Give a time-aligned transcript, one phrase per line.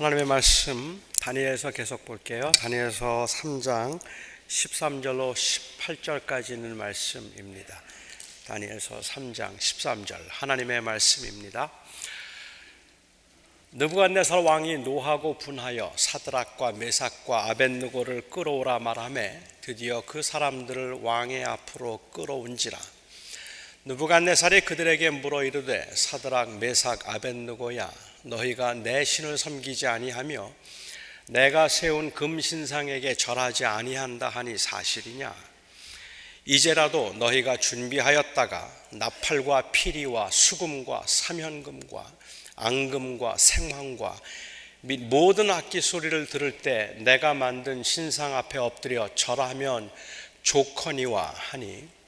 [0.00, 2.50] 하나님의 말씀 다니엘서 계속 볼게요.
[2.52, 4.00] 다니엘서 3장
[4.48, 7.82] 13절로 18절까지 있는 말씀입니다.
[8.46, 11.70] 다니엘서 3장 13절 하나님의 말씀입니다.
[13.72, 22.78] 느부갓네살 왕이 노하고 분하여 사드락과 메삭과 아벤느고를 끌어오라 말하매 드디어 그 사람들을 왕의 앞으로 끌어온지라
[23.84, 30.52] 느부갓네살이 그들에게 물어 이르되 사드락 메삭 아벤느고야 너희가 내 신을 섬기지 아니하며
[31.28, 35.34] 내가 세운 금신상에게 절하지 아니한다 하니 사실이냐?
[36.44, 42.12] 이제라도 너희가 준비하였다가 나팔과 피리와 수금과 사면금과
[42.56, 44.18] 앙금과 생황과
[44.82, 49.90] 및 모든 악기 소리를 들을 때 내가 만든 신상 앞에 엎드려 절하면
[50.42, 51.99] 좋거니와 하니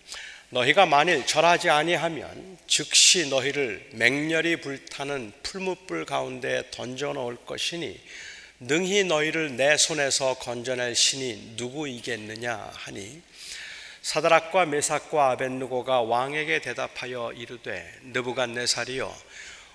[0.53, 7.99] 너희가 만일 절하지 아니하면 즉시 너희를 맹렬히 불타는 풀무불 가운데 던져 넣을 것이니
[8.61, 13.23] 능히 너희를 내 손에서 건져낼 신이 누구이겠느냐 하니
[14.03, 19.17] 사드락과 메삭과 아벤누고가 왕에게 대답하여 이르되 느부갓네살이여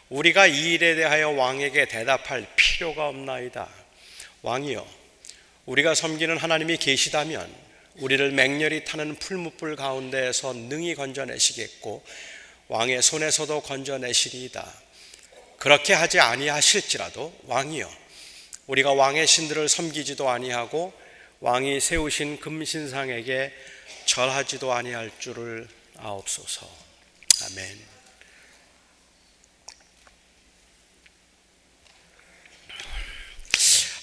[0.09, 3.67] 우리가 이 일에 대하여 왕에게 대답할 필요가 없나이다.
[4.43, 4.87] 왕이여
[5.65, 7.66] 우리가 섬기는 하나님이 계시다면
[7.97, 12.03] 우리를 맹렬히 타는 풀무불 가운데에서 능히 건져내시겠고
[12.67, 14.71] 왕의 손에서도 건져내시리이다.
[15.57, 17.89] 그렇게 하지 아니하실지라도 왕이여
[18.67, 20.93] 우리가 왕의 신들을 섬기지도 아니하고
[21.39, 23.53] 왕이 세우신 금신상에게
[24.05, 25.67] 절하지도 아니할 줄을
[25.97, 26.69] 아옵소서.
[27.45, 27.97] 아멘.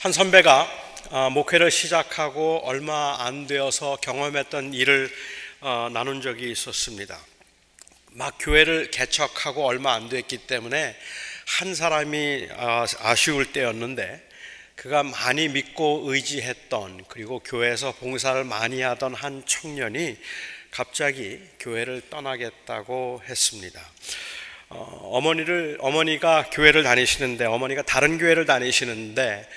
[0.01, 0.84] 한 선배가 어,
[1.31, 5.09] 목회를 시작하고 얼마 안 되어서 경험했던 일을
[5.61, 7.17] 어, 나눈 적이 있었습니다.
[8.11, 10.97] 막 교회를 개척하고 얼마 안 됐기 때문에
[11.47, 14.29] 한 사람이 어, 아쉬울 때였는데
[14.75, 20.17] 그가 많이 믿고 의지했던 그리고 교회에서 봉사를 많이 하던 한 청년이
[20.73, 23.81] 갑자기 교회를 떠나겠다고 했습니다.
[24.71, 29.49] 어 머니를 어머니가 교회를 다니시는데 어머니가 다른 교회를 다니시는데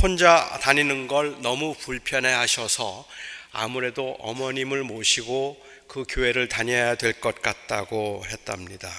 [0.00, 3.06] 혼자 다니는 걸 너무 불편해 하셔서
[3.52, 8.90] 아무래도 어머님을 모시고 그 교회를 다녀야 될 것 같다고 했답니다.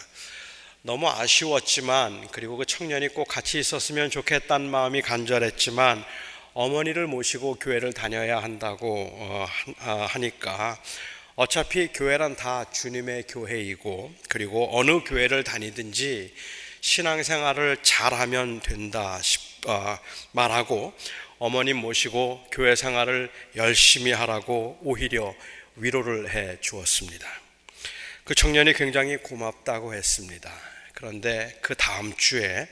[0.83, 6.05] 너무 아쉬웠지만 그리고 그 청년이 꼭 같이 있었으면 좋겠다는 마음이 간절했지만
[6.53, 9.47] 어머니를 모시고 교회를 다녀야 한다고 어,
[9.79, 10.77] 아, 하니까
[11.35, 16.31] 어차피 교회란 다 주님의 교회이고 그리고 어느 교회를 다니든지
[16.81, 19.97] 신앙생활을 잘하면 된다 싶 어,
[20.31, 20.94] 말하고
[21.40, 25.34] 어머님 모시고 교회 생활을 열심히 하라고 오히려
[25.75, 27.28] 위로를 해 주었습니다.
[28.23, 30.52] 그 청년이 굉장히 고맙다고 했습니다.
[30.94, 32.68] 그런데 그 다음 주에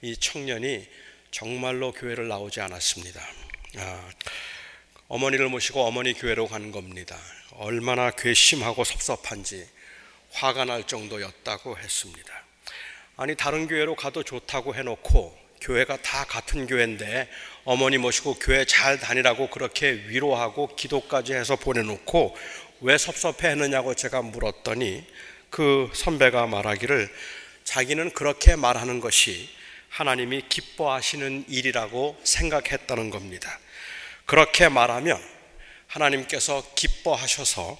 [0.00, 0.86] 이 청년이
[1.30, 3.20] 정말로 교회를 나오지 않았습니다.
[3.78, 4.10] 아,
[5.08, 7.18] 어머니를 모시고 어머니 교회로 간 겁니다.
[7.52, 9.68] 얼마나 괘씸하고 섭섭한지
[10.32, 12.44] 화가 날 정도였다고 했습니다.
[13.16, 17.28] 아니 다른 교회로 가도 좋다고 해놓고 교회가 다 같은 교회인데
[17.64, 22.36] 어머니 모시고 교회 잘 다니라고 그렇게 위로하고 기도까지 해서 보내놓고
[22.82, 25.06] 왜 섭섭해 했느냐고 제가 물었더니
[25.48, 27.08] 그 선배가 말하기를
[27.64, 29.48] 자기는 그렇게 말하는 것이
[29.88, 33.58] 하나님이 기뻐하시는 일이라고 생각했다는 겁니다.
[34.26, 35.18] 그렇게 말하면
[35.86, 37.78] 하나님께서 기뻐하셔서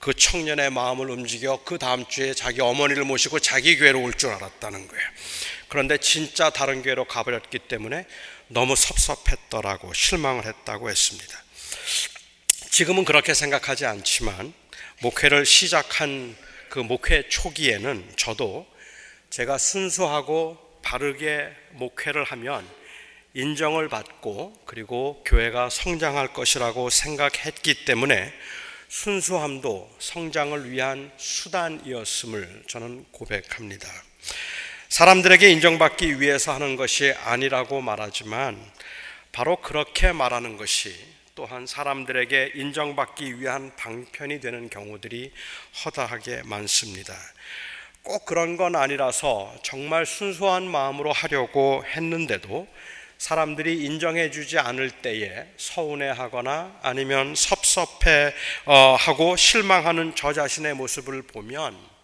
[0.00, 4.88] 그 청년의 마음을 움직여 그 다음 주에 자기 어머니를 모시고 자기 교회로 올 줄 알았다는
[4.88, 5.08] 거예요.
[5.68, 8.06] 그런데 진짜 다른 교회로 가버렸기 때문에
[8.48, 11.42] 너무 섭섭했더라고 실망을 했다고 했습니다.
[12.70, 14.52] 지금은 그렇게 생각하지 않지만
[15.00, 16.36] 목회를 시작한
[16.68, 18.66] 그 목회 초기에는 저도
[19.30, 22.68] 제가 순수하고 바르게 목회를 하면
[23.34, 28.32] 인정을 받고 그리고 교회가 성장할 것이라고 생각했기 때문에
[28.88, 33.88] 순수함도 성장을 위한 수단이었음을 저는 고백합니다.
[34.96, 38.58] 사람들에게 인정받기 위해서 하는 것이 아니라고 말하지만
[39.30, 40.90] 바로 그렇게 말하는 것이
[41.34, 45.32] 또한 사람들에게 인정받기 위한 방편이 되는 경우들이
[45.84, 47.14] 허다하게 많습니다.
[48.02, 52.66] 꼭 그런 건 아니라서 정말 순수한 마음으로 하려고 했는데도
[53.18, 58.32] 사람들이 인정해 주지 않을 때에 서운해 하거나 아니면 섭섭해
[58.64, 61.95] 어, 하고 실망하는 저 자신의 모습을 보면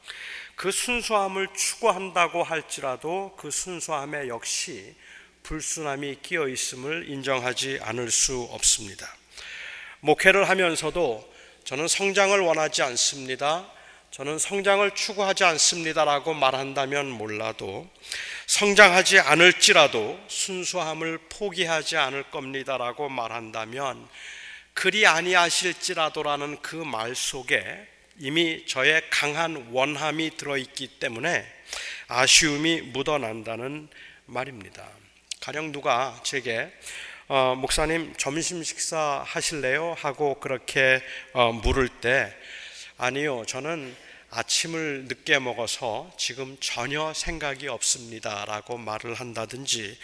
[0.62, 4.94] 그 순수함을 추구한다고 할지라도 그 순수함에 역시
[5.42, 9.12] 불순함이 끼어 있음을 인정하지 않을 수 없습니다.
[9.98, 11.28] 목회를 하면서도
[11.64, 13.68] 저는 성장을 원하지 않습니다.
[14.12, 17.90] 저는 성장을 추구하지 않습니다라고 말한다면 몰라도
[18.46, 24.08] 성장하지 않을지라도 순수함을 포기하지 않을 겁니다라고 말한다면
[24.74, 31.46] 그리 아니하실지라도라는 그 말 속에 이미 저의 강한 원함이 들어있기 때문에
[32.08, 33.88] 아쉬움이 묻어난다는
[34.26, 34.86] 말입니다.
[35.40, 36.70] 가령 누가 제게
[37.28, 39.96] 어, 목사님 점심 식사 하실래요?
[39.98, 42.34] 하고 그렇게 어, 물을 때
[42.98, 43.96] 아니요 저는
[44.30, 49.98] 아침을 늦게 먹어서 지금 전혀 생각이 없습니다 라고 말을 한다든지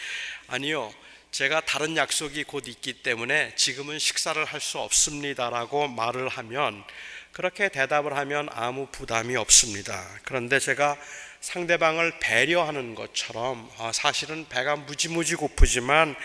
[0.46, 0.92] 아니요
[1.30, 6.82] 제가 다른 약속이 곧 있기 때문에 지금은 식사를 할 수 없습니다 라고 말을 하면
[7.38, 10.04] 그렇게 대답을 하면 아무 부담이 없습니다.
[10.24, 10.96] 그런데 제가
[11.40, 16.16] 상대방을 배려하는 것처럼 아, 사실은 배가 무지무지 고프지만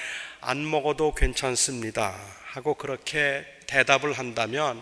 [0.41, 2.19] 안 먹어도 괜찮습니다.
[2.45, 4.81] 하고 그렇게 대답을 한다면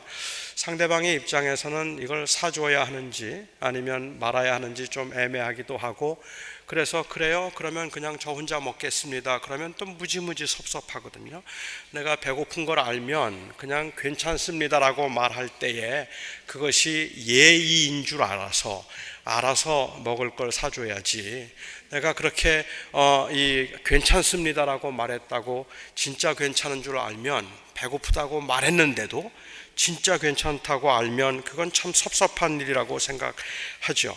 [0.56, 6.24] 상대방의 입장에서는 이걸 사줘야 하는지 아니면 말아야 하는지 좀 애매하기도 하고
[6.72, 7.52] 그래서 그래요?
[7.56, 9.42] 그러면 그냥 저 혼자 먹겠습니다.
[9.42, 11.44] 그러면 또 무지무지 섭섭하거든요.
[11.90, 16.08] 내가 배고픈 걸 알면 그냥 괜찮습니다라고 말할 때에
[16.46, 18.88] 그것이 예의인 줄 알아서
[19.26, 21.52] 알아서 먹을 걸 사줘야지.
[21.90, 29.30] 내가 그렇게 어, 이 괜찮습니다라고 말했다고 진짜 괜찮은 줄 알면 배고프다고 말했는데도
[29.76, 34.16] 진짜 괜찮다고 알면 그건 참 섭섭한 일이라고 생각하죠.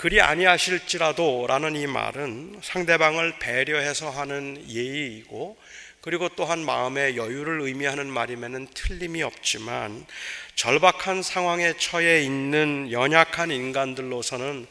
[0.00, 5.58] 그리 아니하실지라도라는 이 말은 상대방을 배려해서 하는 예의이고
[6.00, 10.06] 그리고 또한 마음의 여유를 의미하는 말임에는 틀림이 없지만
[10.54, 14.66] 절박한 상황에 처해 있는 연약한 인간들로서는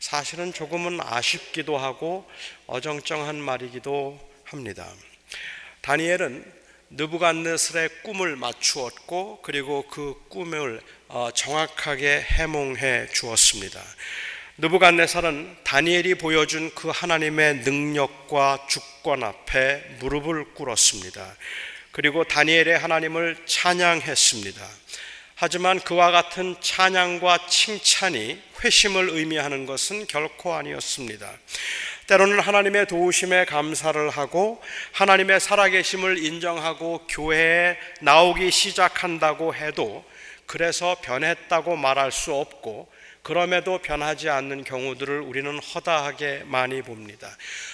[0.00, 2.28] 사실은 조금은 아쉽기도 하고
[2.66, 4.88] 어정쩡한 말이기도 합니다.
[5.82, 6.44] 다니엘은
[6.90, 13.80] 느부갓네살의 꿈을 맞추었고 그리고 그 꿈을 어, 정확하게 해몽해 주었습니다.
[14.62, 21.34] 느부갓네살은 다니엘이 보여준 그 하나님의 능력과 주권 앞에 무릎을 꿇었습니다.
[21.90, 24.64] 그리고 다니엘의 하나님을 찬양했습니다.
[25.34, 31.28] 하지만 그와 같은 찬양과 칭찬이 회심을 의미하는 것은 결코 아니었습니다.
[32.06, 34.62] 때로는 하나님의 도우심에 감사를 하고
[34.92, 40.04] 하나님의 살아계심을 인정하고 교회에 나오기 시작한다고 해도
[40.46, 42.91] 그래서 변했다고 말할 수 없고
[43.22, 47.30] 그럼에도 변하지 않는 경우들을 우리는 허다하게 많이 봅니다.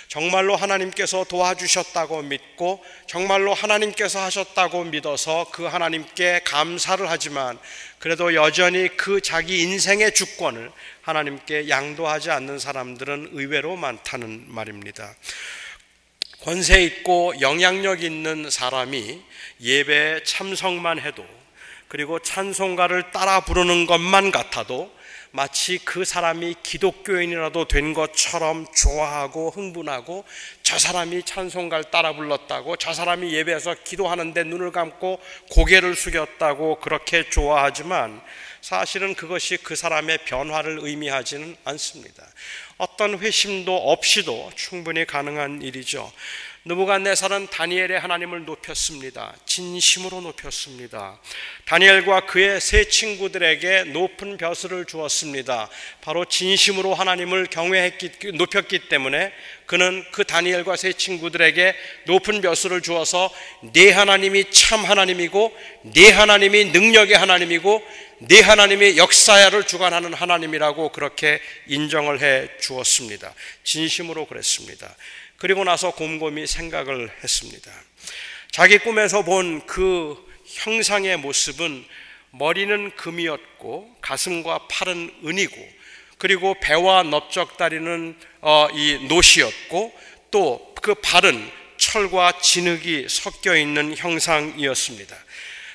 [0.06, 7.58] 정말로 하나님께서 도와주셨다고 믿고 정말로 하나님께서 하셨다고 믿어서 그 하나님께 감사를 하지만
[7.98, 15.14] 그래도 여전히 그 자기 인생의 주권을 하나님께 양도하지 않는 사람들은 의외로 많다는 말입니다.
[16.42, 19.22] 권세 있고 영향력 있는 사람이
[19.62, 21.26] 예배에 참석만 해도
[21.88, 24.97] 그리고 찬송가를 따라 부르는 것만 같아도
[25.38, 30.24] 마치 그 사람이 기독교인이라도 된 것처럼 좋아하고 흥분하고
[30.64, 35.20] 저 사람이 찬송가를 따라 불렀다고 저 사람이 예배에서 기도하는데 눈을 감고
[35.52, 38.20] 고개를 숙였다고 그렇게 좋아하지만
[38.60, 42.26] 사실은 그것이 그 사람의 변화를 의미하지는 않습니다.
[42.76, 46.12] 어떤 회심도 없이도 충분히 가능한 일이죠.
[46.64, 49.34] 느부갓네살은 다니엘의 하나님을 높였습니다.
[49.46, 51.18] 진심으로 높였습니다.
[51.64, 55.70] 다니엘과 그의 세 친구들에게 높은 벼슬을 주었습니다.
[56.02, 59.32] 바로 진심으로 하나님을 경외했기 높였기 때문에
[59.64, 61.74] 그는 그 다니엘과 세 친구들에게
[62.06, 63.30] 높은 벼슬을 주어서
[63.72, 65.56] 네 하나님이 참 하나님이고
[65.94, 67.82] 네 하나님이 능력의 하나님이고
[68.20, 73.32] 네 하나님이 역사야를 주관하는 하나님이라고 그렇게 인정을 해 주었습니다.
[73.62, 74.94] 진심으로 그랬습니다.
[75.36, 77.70] 그리고 나서 곰곰이 생각을 했습니다.
[78.50, 81.84] 자기 꿈에서 본 그 형상의 모습은
[82.30, 85.68] 머리는 금이었고 가슴과 팔은 은이고
[86.16, 89.92] 그리고 배와 넓적다리는 어, 이 노시였고
[90.30, 95.16] 또 그 발은 철과 진흙이 섞여 있는 형상이었습니다.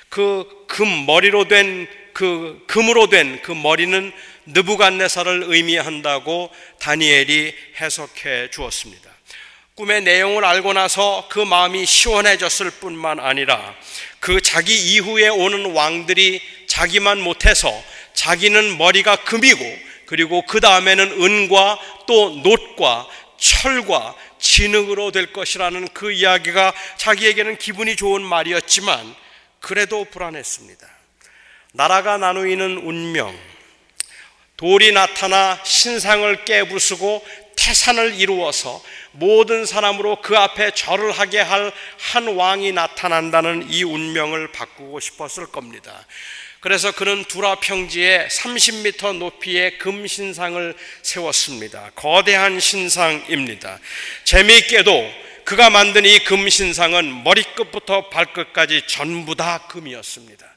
[0.08, 4.12] 그 금 머리로 된 그 금으로 된 그 머리는
[4.46, 9.10] 느부갓네살을 의미한다고 다니엘이 해석해 주었습니다.
[9.74, 13.74] 꿈의 내용을 알고 나서 그 마음이 시원해졌을 뿐만 아니라
[14.20, 17.70] 그 자기 이후에 오는 왕들이 자기만 못해서
[18.14, 26.72] 자기는 머리가 금이고 그리고 그 다음에는 은과 또 놋과 철과 진흙으로 될 것이라는 그 이야기가
[26.98, 29.14] 자기에게는 기분이 좋은 말이었지만
[29.58, 30.86] 그래도 불안했습니다.
[31.76, 33.36] 나라가 나누이는 운명,
[34.56, 37.26] 돌이 나타나 신상을 깨부수고
[37.56, 45.00] 태산을 이루어서 모든 사람으로 그 앞에 절을 하게 할 한 왕이 나타난다는 이 운명을 바꾸고
[45.00, 46.06] 싶었을 겁니다.
[46.60, 51.90] 그래서 그는 두라 평지에 30m 높이의 금 신상을 세웠습니다.
[51.96, 53.80] 거대한 신상입니다.
[54.22, 55.12] 재미있게도
[55.44, 60.53] 그가 만든 이 금 신상은 머리끝부터 발끝까지 전부 다 금이었습니다.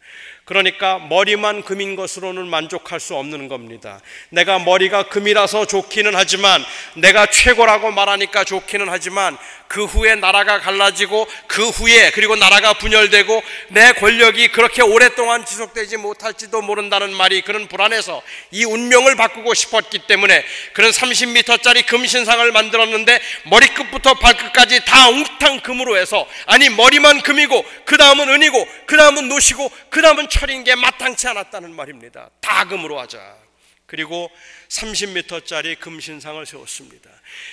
[0.48, 4.00] 그러니까 머리만 금인 것으로는 만족할 수 없는 겁니다.
[4.30, 6.64] 내가 머리가 금이라서 좋기는 하지만
[6.96, 9.38] 내가 최고라고 말하니까 좋기는 하지만
[9.68, 16.62] 그 후에 나라가 갈라지고 그 후에 그리고 나라가 분열되고 내 권력이 그렇게 오랫동안 지속되지 못할지도
[16.62, 18.22] 모른다는 말이 그는 불안해서
[18.52, 20.44] 이 운명을 바꾸고 싶었기 때문에
[20.74, 28.30] 그는 30m짜리 금신상을 만들었는데 머리끝부터 발끝까지 다 웅탕 금으로 해서 아니 머리만 금이고 그 다음은
[28.30, 32.30] 은이고 그 다음은 노시고 그 다음은 철인 게 마땅치 않았다는 말입니다.
[32.42, 33.47] 다 금으로 하자.
[33.88, 34.30] 그리고
[34.68, 37.10] 30m짜리 금신상을 세웠습니다.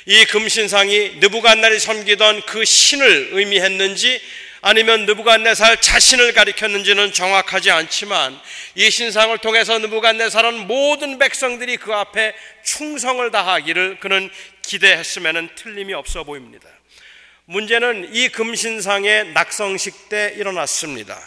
[0.06, 4.20] 이 금신상이 느부갓날이 섬기던 그 신을 의미했는지
[4.60, 8.36] 아니면 느부갓네살 자신을 가리켰는지는 정확하지 않지만
[8.74, 14.28] 이 신상을 통해서 느부갓네살은 모든 백성들이 그 앞에 충성을 다하기를 그는
[14.62, 16.68] 기대했음에는 틀림이 없어 보입니다.
[17.44, 21.20] 문제는 이 금신상의 낙성식 때 일어났습니다.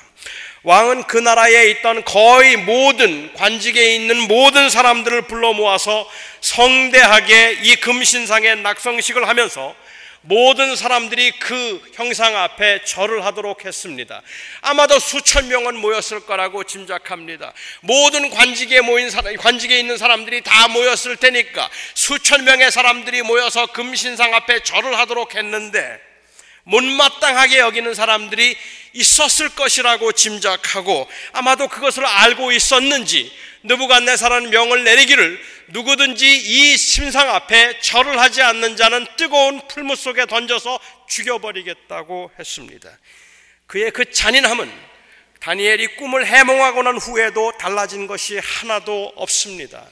[0.68, 6.06] 왕은 그 나라에 있던 거의 모든 관직에 있는 모든 사람들을 불러 모아서
[6.42, 9.74] 성대하게 이 금신상의 낙성식을 하면서
[10.20, 14.22] 모든 사람들이 그 형상 앞에 절을 하도록 했습니다.
[14.60, 17.54] 아마도 수천 명은 모였을 거라고 짐작합니다.
[17.80, 24.34] 모든 관직에 모인 사람, 관직에 있는 사람들이 다 모였을 테니까 수천 명의 사람들이 모여서 금신상
[24.34, 26.07] 앞에 절을 하도록 했는데
[26.68, 28.58] 못마땅하게 여기는 사람들이
[28.94, 33.32] 있었을 것이라고 짐작하고 아마도 그것을 알고 있었는지
[33.64, 40.80] 느부갓네살은 명을 내리기를 누구든지 이 심상 앞에 절을 하지 않는 자는 뜨거운 풀무 속에 던져서
[41.10, 42.90] 죽여버리겠다고 했습니다.
[43.66, 44.72] 그의 그 잔인함은
[45.40, 49.86] 다니엘이 꿈을 해몽하고 난 후에도 달라진 것이 하나도 없습니다.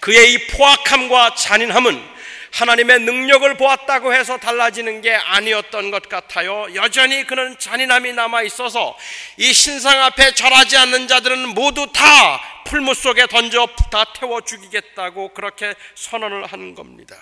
[0.00, 2.13] 그의 이 포악함과 잔인함은
[2.54, 6.66] 하나님의 능력을 보았다고 해서 달라지는 게 아니었던 것 같아요.
[6.76, 8.96] 여전히 그는 잔인함이 남아 있어서
[9.36, 15.74] 이 신상 앞에 절하지 않는 자들은 모두 다 풀무 속에 던져 다 태워 죽이겠다고 그렇게
[15.96, 17.16] 선언을 한 겁니다.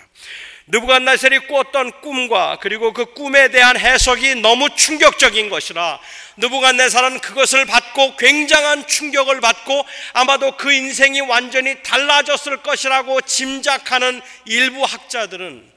[0.67, 5.99] 느부갓네살이 꾸었던 꿈과 그리고 그 꿈에 대한 해석이 너무 충격적인 것이라
[6.37, 15.72] 느부갓네살은 그것을 받고 굉장한 충격을 받고 아마도 그 인생이 완전히 달라졌을 것이라고 짐작하는 일부 학자들은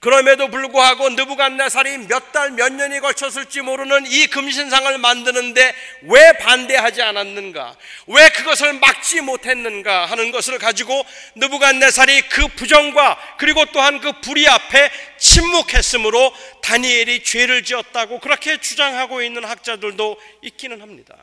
[0.00, 7.76] 그럼에도 불구하고 느부갓네살이 몇 달 몇 년이 걸쳤을지 모르는 이 금신상을 만드는데 왜 반대하지 않았는가?
[8.06, 14.90] 왜 그것을 막지 못했는가 하는 것을 가지고 느부갓네살이 그 부정과 그리고 또한 그 불의 앞에
[15.18, 21.16] 침묵했으므로 다니엘이 죄를 지었다고 그렇게 주장하고 있는 학자들도 있기는 합니다.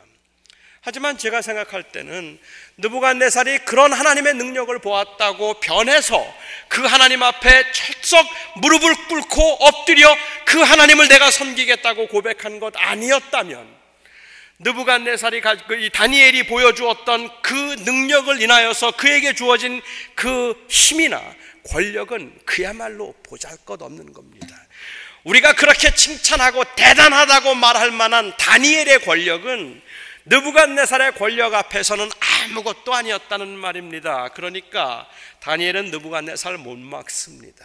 [0.82, 2.38] 하지만 제가 생각할 때는
[2.78, 6.22] 느부갓네살이 그런 하나님의 능력을 보았다고 변해서
[6.68, 10.14] 그 하나님 앞에 철썩 무릎을 꿇고 엎드려
[10.44, 13.76] 그 하나님을 내가 섬기겠다고 고백한 것 아니었다면
[14.58, 19.80] 느부갓네살이 그 다니엘이 보여주었던 그 능력을 인하여서 그에게 주어진
[20.14, 21.22] 그 힘이나
[21.70, 24.54] 권력은 그야말로 보잘것없는 겁니다.
[25.24, 29.82] 우리가 그렇게 칭찬하고 대단하다고 말할 만한 다니엘의 권력은
[30.26, 32.08] 느부갓네살의 권력 앞에서는
[32.50, 34.28] 아무것도 아니었다는 말입니다.
[34.28, 35.08] 그러니까
[35.40, 37.64] 다니엘은 느부갓네살을 못 막습니다.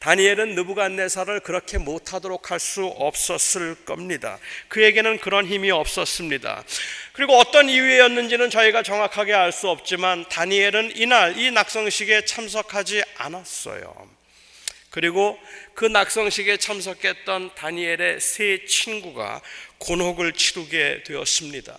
[0.00, 4.38] 다니엘은 느부갓네살을 그렇게 못하도록 할 수 없었을 겁니다.
[4.68, 6.64] 그에게는 그런 힘이 없었습니다.
[7.12, 14.14] 그리고 어떤 이유였는지는 저희가 정확하게 알 수 없지만 다니엘은 이날 이 낙성식에 참석하지 않았어요.
[14.94, 15.36] 그리고
[15.74, 19.42] 그 낙성식에 참석했던 다니엘의 세 친구가
[19.78, 21.76] 곤혹을 치르게 되었습니다.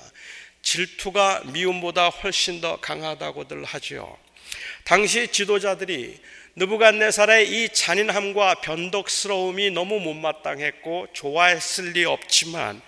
[0.62, 4.18] 질투가 미움보다 훨씬 더 강하다고들 하지요.
[4.84, 6.20] 당시 지도자들이
[6.58, 12.82] 느부갓네살의 이 잔인함과 변덕스러움이 너무 못마땅했고 좋아했을 리 없지만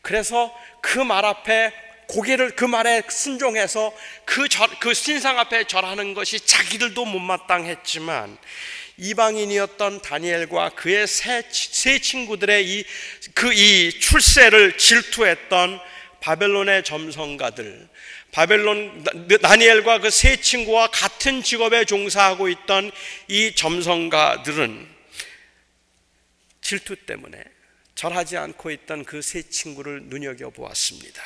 [0.00, 0.50] 그래서
[0.80, 1.74] 그 말 앞에
[2.06, 8.38] 고개를 그 말에 순종해서 그, 절, 그 신상 앞에 절하는 것이 자기들도 못마땅했지만
[8.96, 12.84] 이방인이었던 다니엘과 그의 세, 세 친구들의 이,
[13.34, 15.80] 그 이 출세를 질투했던
[16.20, 17.88] 바벨론의 점성가들,
[18.32, 19.04] 바벨론,
[19.42, 22.90] 다니엘과 그 세 친구와 같은 직업에 종사하고 있던
[23.28, 24.88] 이 점성가들은
[26.62, 27.42] 질투 때문에
[27.94, 31.22] 절하지 않고 있던 그 세 친구를 눈여겨보았습니다.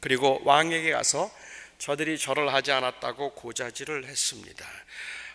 [0.00, 1.30] 그리고 왕에게 가서
[1.78, 4.66] 저들이 절을 하지 않았다고 고자질을 했습니다.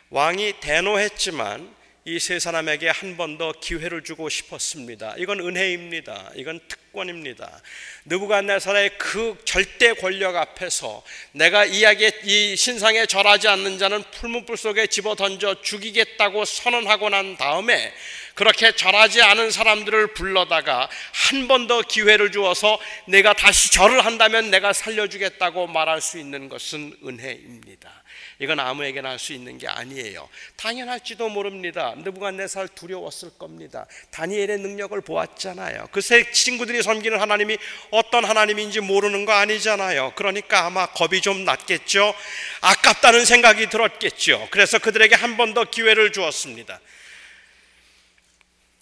[0.10, 1.75] 왕이 대노했지만
[2.08, 5.16] 이 세 사람에게 한 번 더 기회를 주고 싶었습니다.
[5.18, 6.34] 이건 은혜입니다.
[6.36, 7.60] 이건 특권입니다.
[8.06, 15.16] 느부갓네살의 그 절대 권력 앞에서 내가 이야기 이 신상에 절하지 않는 자는 풀문불 속에 집어
[15.16, 17.92] 던져 죽이겠다고 선언하고 난 다음에
[18.36, 24.74] 그렇게 절하지 않은 사람들을 불러다가 한 번 더 기회를 주어서 내가 다시 절을 한다면 내가
[24.74, 28.04] 살려주겠다고 말할 수 있는 것은 은혜입니다.
[28.40, 30.28] 이건 아무에게나 할 수 있는 게 아니에요.
[30.58, 31.94] 당연할지도 모릅니다.
[31.98, 33.86] 느부갓네살 두려웠을 겁니다.
[34.12, 35.88] 다니엘의 능력을 보았잖아요.
[35.92, 37.58] 그 세 친구들이 섬기는 하나님이
[37.92, 40.14] 어떤 하나님인지 모르는 거 아니잖아요.
[40.16, 42.14] 그러니까 아마 겁이 좀 났겠죠.
[42.62, 44.50] 아깝다는 생각이 들었겠죠.
[44.52, 46.82] 그래서 그들에게 한 번 더 기회를 주었습니다.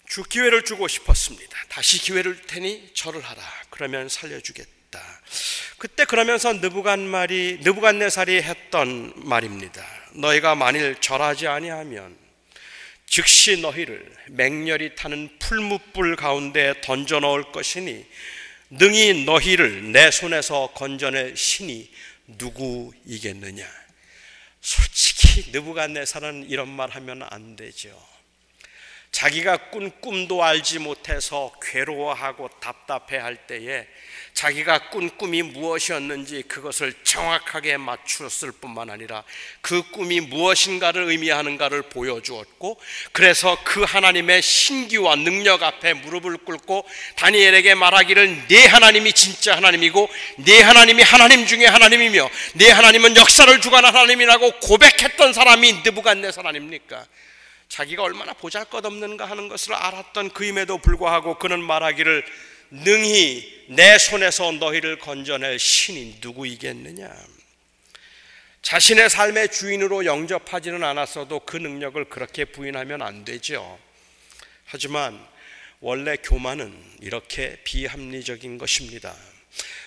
[0.08, 1.56] 주 기회를 주고 싶었습니다.
[1.68, 3.42] 다시 기회를 테니 절을 하라.
[3.70, 4.70] 그러면 살려주겠다.
[5.78, 9.84] 그때 그러면서 느부갓말이 느부갓네살이 했던 말입니다.
[10.12, 12.16] 너희가 만일 절하지 아니하면
[13.06, 18.04] 즉시 너희를 맹렬히 타는 풀무불 가운데 던져 넣을 것이니
[18.70, 21.90] 능히 너희를 내 손에서 건져낼 신이
[22.26, 23.64] 누구이겠느냐.
[24.60, 27.90] 솔직히 느부갓네살은 이런 말 하면 안 되죠.
[29.12, 33.86] 자기가 꾼 꿈도 알지 못해서 괴로워하고 답답해 할 때에
[34.34, 39.22] 자기가 꾼 꿈이 무엇이었는지 그것을 정확하게 맞추었을 뿐만 아니라
[39.60, 42.80] 그 꿈이 무엇인가를 의미하는가를 보여주었고
[43.12, 50.60] 그래서 그 하나님의 신기와 능력 앞에 무릎을 꿇고 다니엘에게 말하기를 네 하나님이 진짜 하나님이고 네
[50.60, 57.06] 하나님이 하나님 중에 하나님이며 네 하나님은 역사를 주관한 하나님이라고 고백했던 사람이 느부갓네살 아닙니까?
[57.68, 62.24] 자기가 얼마나 보잘것없는가 하는 것을 알았던 그임에도 불구하고 그는 말하기를
[62.70, 67.10] 능히 내 손에서 너희를 건져낼 신이 누구이겠느냐?
[68.62, 73.78] 자신의 삶의 주인으로 영접하지는 않았어도 그 능력을 그렇게 부인하면 안 되죠.
[74.64, 75.22] 하지만
[75.80, 79.14] 원래 교만은 이렇게 비합리적인 것입니다.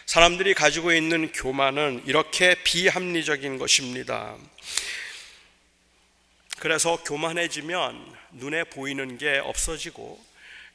[0.05, 4.37] 사람들이 가지고 있는 교만은 이렇게 비합리적인 것입니다.
[6.59, 10.23] 그래서 교만해지면 눈에 보이는 게 없어지고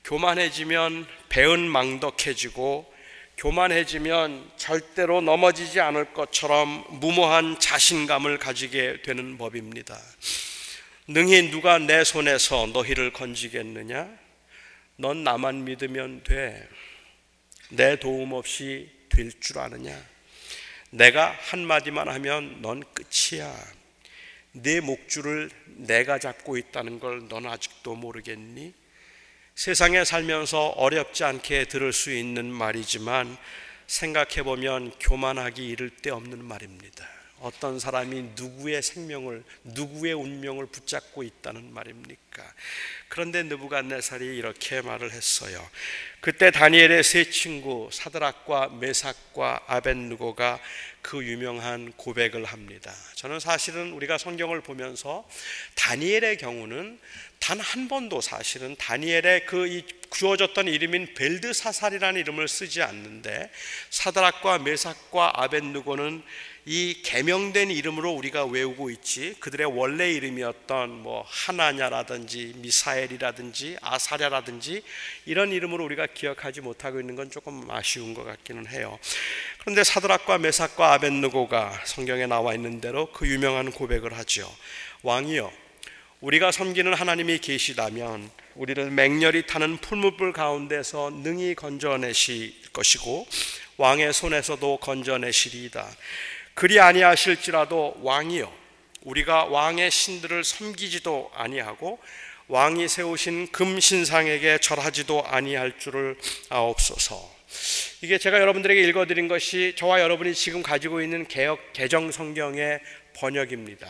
[0.04, 2.92] 교만해지면 배은망덕해지고
[3.36, 9.98] 교만해지면 절대로 넘어지지 않을 것처럼 무모한 자신감을 가지게 되는 법입니다.
[11.08, 14.08] 능히 누가 내 손에서 너희를 건지겠느냐?
[14.96, 16.68] 넌 나만 믿으면 돼.
[17.70, 19.98] 내 도움 없이 될 줄 아느냐?
[20.90, 23.52] 내가 한마디만 하면 넌 끝이야.
[24.52, 28.74] 내 목줄을 내가 잡고 있다는 걸 넌 아직도 모르겠니?
[29.54, 33.36] 세상에 살면서 어렵지 않게 들을 수 있는 말이지만
[33.86, 37.06] 생각해 보면 교만하기 이를 데 없는 말입니다.
[37.42, 42.42] 어떤 사람이 누구의 생명을 누구의 운명을 붙잡고 있다는 말입니까?
[43.08, 45.68] 그런데 느부갓네살이 이렇게 말을 했어요.
[46.20, 50.60] 그때 다니엘의 세 친구 사드락과 메삭과 아벤누고가
[51.02, 52.94] 그 유명한 고백을 합니다.
[53.16, 55.28] 저는 사실은 우리가 성경을 보면서
[55.74, 57.00] 다니엘의 경우는
[57.40, 63.50] 단 한 번도 사실은 다니엘의 그 주어졌던 이름인 벨드사살이라는 이름을 쓰지 않는데
[63.90, 66.22] 사드락과 메삭과 아벤누고는
[66.64, 74.82] 이 개명된 이름으로 우리가 외우고 있지 그들의 원래 이름이었던 뭐 하나냐라든지 미사엘이라든지 아사랴라든지
[75.26, 78.96] 이런 이름으로 우리가 기억하지 못하고 있는 건 조금 아쉬운 것 같기는 해요.
[79.58, 84.48] 그런데 사드락과 메삭과 아벤누고가 성경에 나와 있는 대로 그 유명한 고백을 하죠.
[85.02, 85.52] 왕이여
[86.20, 93.26] 우리가 섬기는 하나님이 계시다면 우리를 맹렬히 타는 풀무불 가운데서 능히 건져내실 것이고
[93.78, 95.88] 왕의 손에서도 건져내시리이다.
[96.54, 98.52] 그리 아니하실지라도 왕이여
[99.02, 101.98] 우리가 왕의 신들을 섬기지도 아니하고
[102.48, 106.16] 왕이 세우신 금신상에게 절하지도 아니할 줄을
[106.50, 107.32] 아옵소서.
[108.02, 112.80] 이게 제가 여러분들에게 읽어드린 것이 저와 여러분이 지금 가지고 있는 개혁 개정 성경의
[113.14, 113.86] 번역입니다.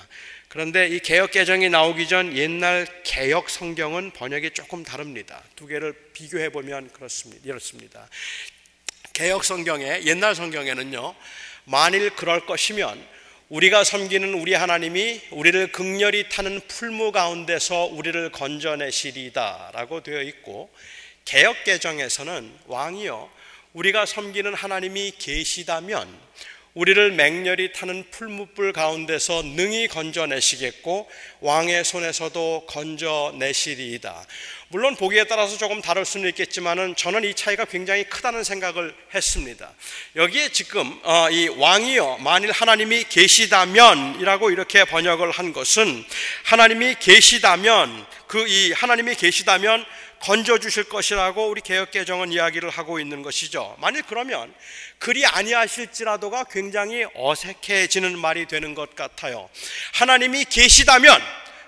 [0.48, 5.42] 그런데 이 개혁 개정이 나오기 전 옛날 개혁 성경은 번역이 조금 다릅니다.
[5.56, 7.42] 두 개를 비교해 보면 그렇습니다.
[7.44, 8.08] 이렇습니다.
[9.12, 11.14] 개혁 성경에 옛날 성경에는요.
[11.64, 13.12] 만일 그럴 것이면
[13.48, 20.70] 우리가 섬기는 우리 하나님이 우리를 극렬히 타는 풀무 가운데서 우리를 건져내시리다라고 되어 있고
[21.24, 23.30] 개혁 개정에서는 왕이요
[23.74, 26.08] 우리가 섬기는 하나님이 계시다면
[26.74, 31.06] 우리를 맹렬히 타는 풀무불 가운데서 능히 건져내시겠고
[31.40, 34.26] 왕의 손에서도 건져내시리이다.
[34.68, 39.70] 물론 보기에 따라서 조금 다를 수는 있겠지만은 저는 이 차이가 굉장히 크다는 생각을 했습니다.
[40.16, 46.02] 여기에 지금 어, 이 왕이여 만일 하나님이 계시다면이라고 이렇게 번역을 한 것은
[46.44, 49.84] 하나님이 계시다면 그 이 하나님이 계시다면
[50.22, 53.74] 건져 주실 것이라고 우리 개혁 개정은 이야기를 하고 있는 것이죠.
[53.78, 54.54] 만일 그러면
[54.98, 59.50] 그리 아니하실지라도가 굉장히 어색해지는 말이 되는 것 같아요.
[59.94, 61.20] 하나님이 계시다면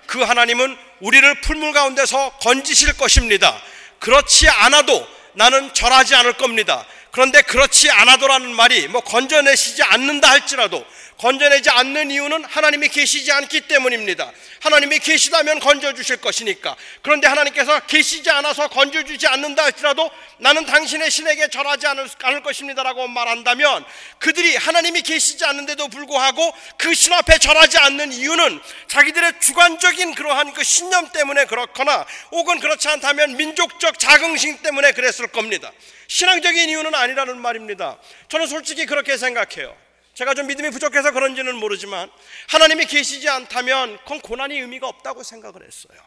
[0.06, 3.60] 그 하나님은 우리를 풀물 가운데서 건지실 것입니다.
[3.98, 6.86] 그렇지 않아도 나는 절하지 않을 겁니다.
[7.10, 10.84] 그런데 그렇지 않아도라는 말이 뭐 건져내시지 않는다 할지라도
[11.18, 14.32] 건져내지 않는 이유는 하나님이 계시지 않기 때문입니다.
[14.60, 16.74] 하나님이 계시다면 건져주실 것이니까.
[17.02, 23.84] 그런데 하나님께서 계시지 않아서 건져주지 않는다 할지라도 나는 당신의 신에게 절하지 않을, 않을 것입니다라고 말한다면
[24.18, 30.64] 그들이 하나님이 계시지 않는데도 불구하고 그 신 앞에 절하지 않는 이유는 자기들의 주관적인 그러한 그
[30.64, 35.70] 신념 때문에 그렇거나 혹은 그렇지 않다면 민족적 자긍심 때문에 그랬을 겁니다.
[36.08, 37.98] 신앙적인 이유는 아니라는 말입니다.
[38.28, 39.76] 저는 솔직히 그렇게 생각해요.
[40.14, 42.10] 제가 좀 믿음이 부족해서 그런지는 모르지만
[42.48, 46.00] 하나님이 계시지 않다면 그건 고난이 의미가 없다고 생각을 했어요.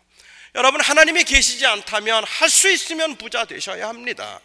[0.57, 4.39] 여러분 하나님이 계시지 않다면 할 수 있으면 부자 되셔야 합니다.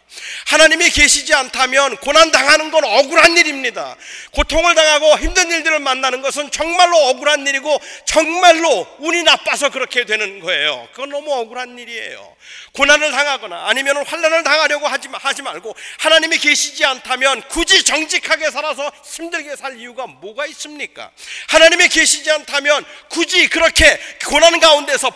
[0.47, 3.95] 하나님이 계시지 않다면 고난 당하는 건 억울한 일입니다.
[4.31, 10.87] 고통을 당하고 힘든 일들을 만나는 것은 정말로 억울한 일이고 정말로 운이 나빠서 그렇게 되는 거예요.
[10.91, 12.35] 그건 너무 억울한 일이에요.
[12.73, 19.55] 고난을 당하거나 아니면 환란을 당하려고 하지, 하지 말고 하나님이 계시지 않다면 굳이 정직하게 살아서 힘들게
[19.55, 21.09] 살 이유가 뭐가 있습니까?
[21.47, 25.11] 하나님이 계시지 않다면 굳이 그렇게 고난 가운데서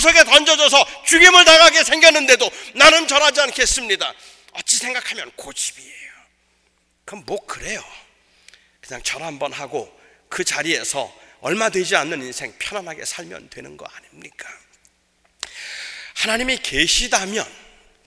[0.00, 4.12] 속에 던 져져서 죽임을 당하게 생겼는데도 나는 절하지 않겠습니다.
[4.52, 6.12] 어찌 생각하면 고집이에요.
[7.04, 7.82] 그럼 뭐 그래요?
[8.80, 9.90] 그냥 절 한번 하고
[10.28, 14.48] 그 자리에서 얼마 되지 않는 인생 편안하게 살면 되는 거 아닙니까?
[16.14, 17.44] 하나님이 계시다면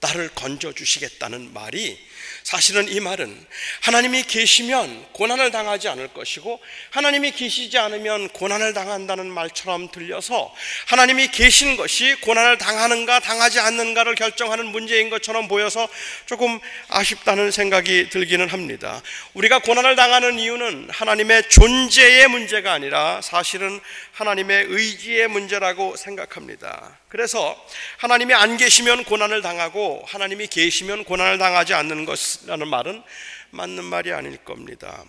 [0.00, 1.98] 나를 건져 주시겠다는 말이
[2.46, 3.44] 사실은 이 말은
[3.80, 10.54] 하나님이 계시면 고난을 당하지 않을 것이고 하나님이 계시지 않으면 고난을 당한다는 말처럼 들려서
[10.86, 15.88] 하나님이 계신 것이 고난을 당하는가 당하지 않는가를 결정하는 문제인 것처럼 보여서
[16.26, 19.02] 조금 아쉽다는 생각이 들기는 합니다.
[19.34, 23.80] 우리가 고난을 당하는 이유는 하나님의 존재의 문제가 아니라 사실은
[24.12, 26.96] 하나님의 의지의 문제라고 생각합니다.
[27.08, 27.56] 그래서
[27.98, 33.02] 하나님이 안 계시면 고난을 당하고 하나님이 계시면 고난을 당하지 않는 것이라는 말은
[33.50, 35.04] 맞는 말이 아닐 겁니다.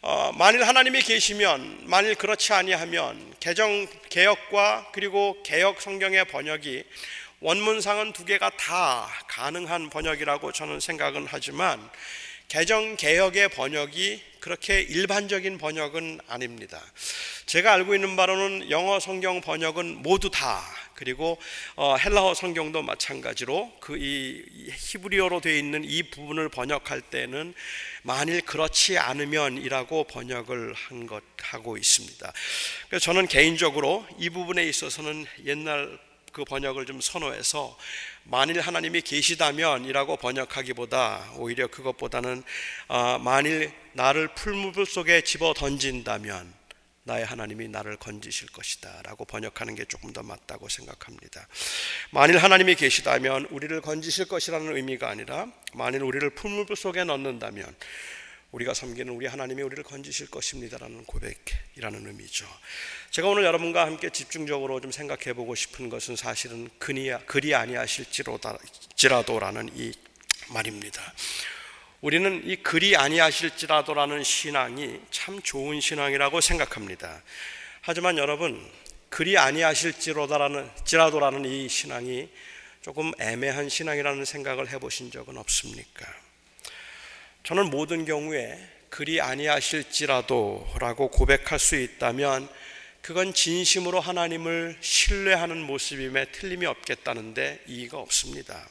[0.00, 6.84] 어, 만일 하나님이 계시면 만일 그렇지 아니하면 개정 개혁과 그리고 개혁 성경의 번역이
[7.40, 11.80] 원문상은 두 개가 다 가능한 번역이라고 저는 생각은 하지만
[12.48, 16.82] 개정 개혁의 번역이 그렇게 일반적인 번역은 아닙니다.
[17.46, 20.62] 제가 알고 있는 바로는 영어 성경 번역은 모두 다
[20.94, 21.38] 그리고
[21.76, 24.42] 어, 헬라어 성경도 마찬가지로 그 이
[24.76, 27.54] 히브리어로 되어 있는 이 부분을 번역할 때는
[28.02, 32.32] 만일 그렇지 않으면이라고 번역을 한 것 하고 있습니다.
[32.88, 35.98] 그래서 저는 개인적으로 이 부분에 있어서는 옛날
[36.32, 37.78] 그 번역을 좀 선호해서
[38.24, 42.42] 만일 하나님이 계시다면이라고 번역하기보다 오히려 그것보다는
[42.88, 46.52] 어, 만일 나를 풀무불 속에 집어 던진다면
[47.04, 51.46] 나의 하나님이 나를 건지실 것이다 라고 번역하는 게 조금 더 맞다고 생각합니다.
[52.10, 57.74] 만일 하나님이 계시다면 우리를 건지실 것이라는 의미가 아니라 만일 우리를 풀무불 속에 넣는다면
[58.52, 62.46] 우리가 섬기는 우리 하나님이 우리를 건지실 것입니다라는 고백이라는 의미죠.
[63.10, 69.92] 제가 오늘 여러분과 함께 집중적으로 좀 생각해 보고 싶은 것은 사실은 그리 아니하실지라도라는 이
[70.50, 71.02] 말입니다.
[72.04, 77.22] 우리는 이 그리 아니하실지라도라는 신앙이 참 좋은 신앙이라고 생각합니다.
[77.80, 78.62] 하지만 여러분,
[79.08, 82.28] 그리 아니하실지라도라는 지라도라는 이 신앙이
[82.82, 86.04] 조금 애매한 신앙이라는 생각을 해보신 적은 없습니까?
[87.42, 88.58] 저는 모든 경우에
[88.90, 92.50] 그리 아니하실지라도라고 고백할 수 있다면
[93.00, 98.68] 그건 진심으로 하나님을 신뢰하는 모습임에 틀림이 없겠다는데 이의가 없습니다.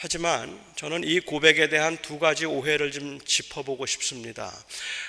[0.00, 4.56] 하지만 저는 이 고백에 대한 두 가지 오해를 좀 짚어보고 싶습니다.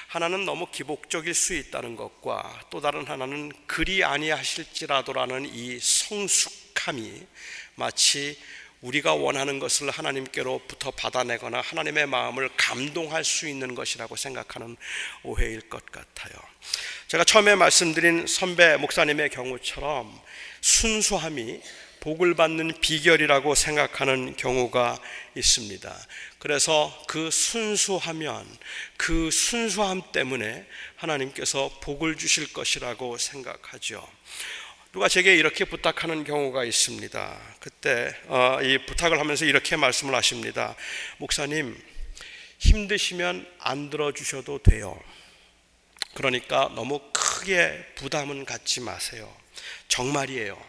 [0.07, 7.21] 하나는 너무 기복적일 수 있다는 것과 또 다른 하나는 그리 아니하실지라도라는 이 성숙함이
[7.75, 8.35] 마치
[8.81, 14.75] 우리가 원하는 것을 하나님께로부터 받아내거나 하나님의 마음을 감동할 수 있는 것이라고 생각하는
[15.21, 16.33] 오해일 것 같아요.
[17.09, 20.19] 제가 처음에 말씀드린 선배 목사님의 경우처럼
[20.61, 21.61] 순수함이
[21.99, 24.99] 복을 받는 비결이라고 생각하는 경우가
[25.35, 25.95] 있습니다.
[26.39, 28.47] 그래서 그 순수하면
[28.97, 34.07] 그 순수함 때문에 하나님께서 복을 주실 것이라고 생각하죠.
[34.91, 37.39] 누가 제게 이렇게 부탁하는 경우가 있습니다.
[37.59, 40.75] 그때 어, 이 부탁을 하면서 이렇게 말씀을 하십니다.
[41.17, 41.79] 목사님,
[42.57, 44.99] 힘드시면 안 들어주셔도 돼요.
[46.15, 49.31] 그러니까 너무 크게 부담은 갖지 마세요.
[49.89, 50.59] 정말이에요.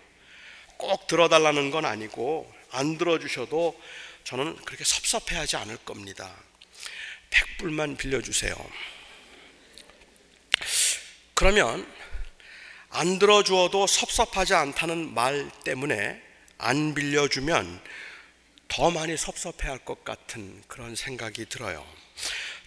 [0.81, 3.79] 꼭 들어달라는 건 아니고 안 들어주셔도
[4.25, 6.35] 저는 그렇게 섭섭해하지 않을 겁니다.
[7.31, 8.55] 100불만 빌려주세요.
[11.35, 11.87] 그러면
[12.89, 16.21] 안 들어주어도 섭섭하지 않다는 말 때문에
[16.57, 17.81] 안 빌려주면
[18.69, 21.87] 더 많이 섭섭해할 것 같은 그런 생각이 들어요.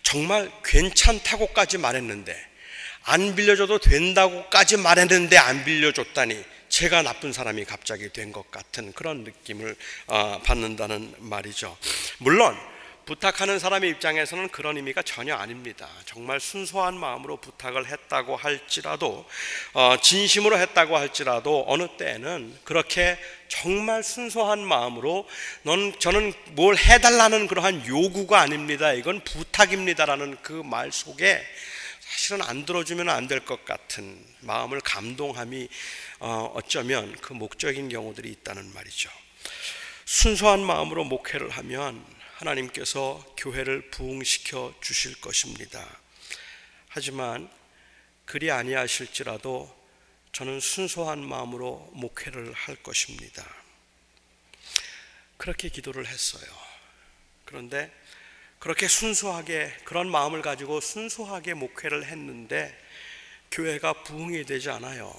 [0.04, 2.54] 정말 괜찮다고까지 말했는데
[3.04, 9.76] 안 빌려줘도 된다고까지 말했는데 안 빌려줬다니 제가 나쁜 사람이 갑자기 된 것 같은 그런 느낌을
[10.08, 11.78] 어, 받는다는 말이죠.
[12.18, 12.58] 물론
[13.06, 15.88] 부탁하는 사람의 입장에서는 그런 의미가 전혀 아닙니다.
[16.06, 19.24] 정말 순수한 마음으로 부탁을 했다고 할지라도,
[19.74, 25.28] 어, 진심으로 했다고 할지라도 어느 때는 그렇게 정말 순수한 마음으로
[25.62, 28.94] 넌 저는 뭘 해달라는 그러한 요구가 아닙니다.
[28.94, 31.40] 이건 부탁입니다라는 그 말 속에
[32.13, 35.67] 사실은 안 들어주면 안 될 것 같은 마음을 감동함이
[36.19, 39.10] 어, 어쩌면 그 목적인 경우들이 있다는 말이죠.
[40.06, 45.84] 순수한 마음으로 목회를 하면 하나님께서 교회를 부흥시켜 주실 것입니다.
[46.89, 47.49] 하지만
[48.26, 49.76] 그리 아니하실지라도
[50.34, 53.43] 저는 순수한 마음으로 목회를 할 것입니다.
[55.38, 56.45] 그렇게 기도를 했어요.
[57.45, 57.91] 그런데
[58.63, 62.73] 그렇게 순수하게 그런 마음을 가지고 순수하게 목회를 했는데
[63.52, 65.13] 교회가 부흥이 되지 않아요.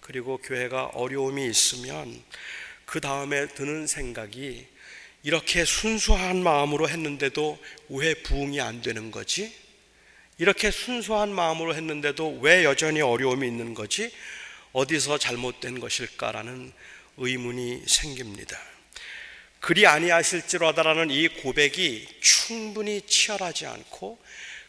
[0.00, 2.22] 그리고 교회가 어려움이 있으면
[2.84, 4.66] 그 다음에 드는 생각이
[5.22, 9.50] 이렇게 순수한 마음으로 했는데도 왜 부흥이 안 되는 거지?
[10.36, 14.14] 이렇게 순수한 마음으로 했는데도 왜 여전히 어려움이 있는 거지?
[14.74, 16.70] 어디서 잘못된 것일까라는
[17.16, 18.73] 의문이 생깁니다.
[19.64, 24.18] 그리 아니하실지로다라는 이 고백이 충분히 치열하지 않고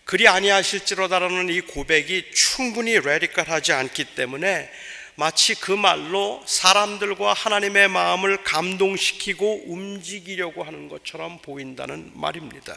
[0.05, 4.71] 그리 아니하실지로다라는 이 고백이 충분히 레디컬하지 않기 때문에
[5.15, 12.73] 마치 그 말로 사람들과 하나님의 마음을 감동시키고 움직이려고 하는 것처럼 보인다는 말입니다.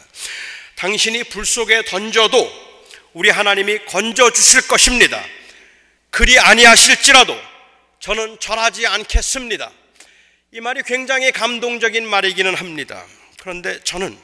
[0.74, 2.50] 당신이 불 속에 던져도
[3.12, 5.24] 우리 하나님이 건져 주실 것입니다.
[6.10, 7.40] 그리 아니하실지라도
[8.00, 9.70] 저는 절하지 않겠습니다.
[10.50, 13.04] 이 말이 굉장히 감동적인 말이기는 합니다.
[13.38, 14.18] 그런데 저는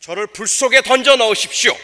[0.00, 1.76] 저를 불 속에 던져 넣으십시오.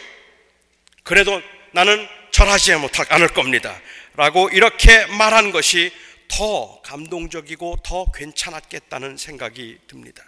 [1.03, 1.39] 그래도
[1.71, 3.79] 나는 절하지 않을 겁니다.
[4.15, 5.91] 라고 이렇게 말한 것이
[6.27, 10.25] 더 감동적이고 더 괜찮았겠다는 생각이 듭니다.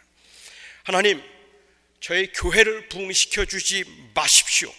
[0.83, 1.23] 하나님,
[2.01, 4.71] 저희 교회를 부흥시켜 주지 마십시오.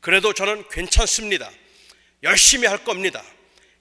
[0.00, 1.48] 그래도 저는 괜찮습니다.
[2.24, 3.22] 열심히 할 겁니다.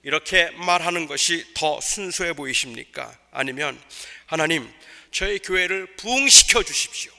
[0.03, 3.13] 이렇게 말하는 것이 더 순수해 보이십니까?
[3.31, 3.79] 아니면
[4.25, 4.71] 하나님,
[5.11, 7.11] 저희 교회를 부흥시켜 주십시오.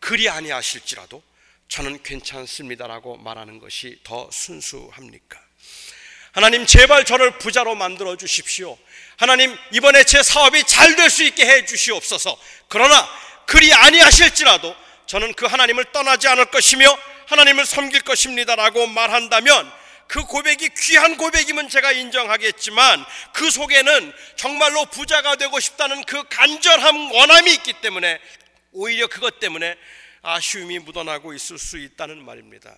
[0.00, 1.22] 그리 아니하실지라도
[1.68, 5.40] 저는 괜찮습니다라고 말하는 것이 더 순수합니까?
[6.32, 8.76] 하나님 제발 저를 부자로 만들어 주십시오.
[9.16, 12.38] 하나님 이번에 제 사업이 잘 될 수 있게 해 주시옵소서.
[12.68, 13.08] 그러나
[13.46, 16.86] 그리 아니하실지라도 저는 그 하나님을 떠나지 않을 것이며
[17.26, 19.72] 하나님을 섬길 것입니다라고 말한다면
[20.08, 27.52] 그 고백이 귀한 고백이면 제가 인정하겠지만 그 속에는 정말로 부자가 되고 싶다는 그 간절함 원함이
[27.54, 28.20] 있기 때문에
[28.72, 29.76] 오히려 그것 때문에
[30.22, 32.74] 아쉬움이 묻어나고 있을 수 있다는 말입니다.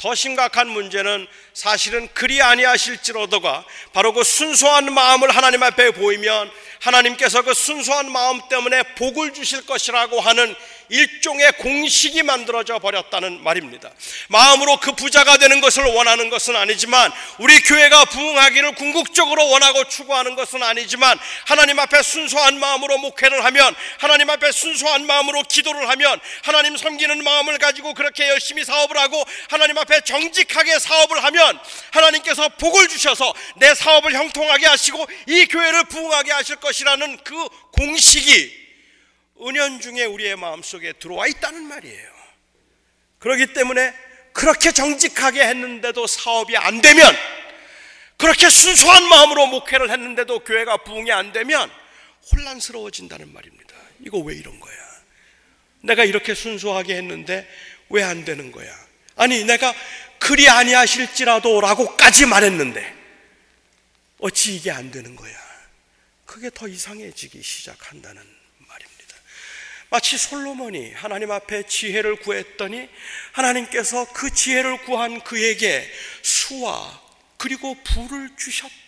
[0.00, 7.52] 더 심각한 문제는 사실은 그리 아니하실지로도가 바로 그 순수한 마음을 하나님 앞에 보이면 하나님께서 그
[7.52, 10.56] 순수한 마음 때문에 복을 주실 것이라고 하는
[10.90, 13.90] 일종의 공식이 만들어져 버렸다는 말입니다.
[14.28, 20.62] 마음으로 그 부자가 되는 것을 원하는 것은 아니지만 우리 교회가 부흥하기를 궁극적으로 원하고 추구하는 것은
[20.62, 27.22] 아니지만 하나님 앞에 순수한 마음으로 목회를 하면 하나님 앞에 순수한 마음으로 기도를 하면 하나님 섬기는
[27.22, 31.58] 마음을 가지고 그렇게 열심히 사업을 하고 하나님 앞에 정직하게 사업을 하면
[31.92, 38.69] 하나님께서 복을 주셔서 내 사업을 형통하게 하시고 이 교회를 부흥하게 하실 것이라는 그 공식이
[39.42, 42.10] 은연 중에 우리의 마음속에 들어와 있다는 말이에요.
[43.18, 43.94] 그렇기 때문에
[44.32, 47.14] 그렇게 정직하게 했는데도 사업이 안 되면
[48.16, 51.70] 그렇게 순수한 마음으로 목회를 했는데도 교회가 부흥이 안 되면
[52.32, 53.74] 혼란스러워진다는 말입니다.
[54.04, 54.74] 이거 왜 이런 거야?
[55.82, 57.48] 내가 이렇게 순수하게 했는데
[57.88, 58.72] 왜 안 되는 거야?
[59.16, 59.74] 아니, 내가
[60.18, 62.94] 그리 아니하실지라도 라고까지 말했는데
[64.20, 65.34] 어찌 이게 안 되는 거야?
[66.26, 68.22] 그게 더 이상해지기 시작한다는
[69.90, 72.88] 마치 솔로몬이 하나님 앞에 지혜를 구했더니
[73.32, 75.84] 하나님께서 그 지혜를 구한 그에게
[76.22, 77.00] 수와
[77.36, 78.80] 그리고 불을 주셨다.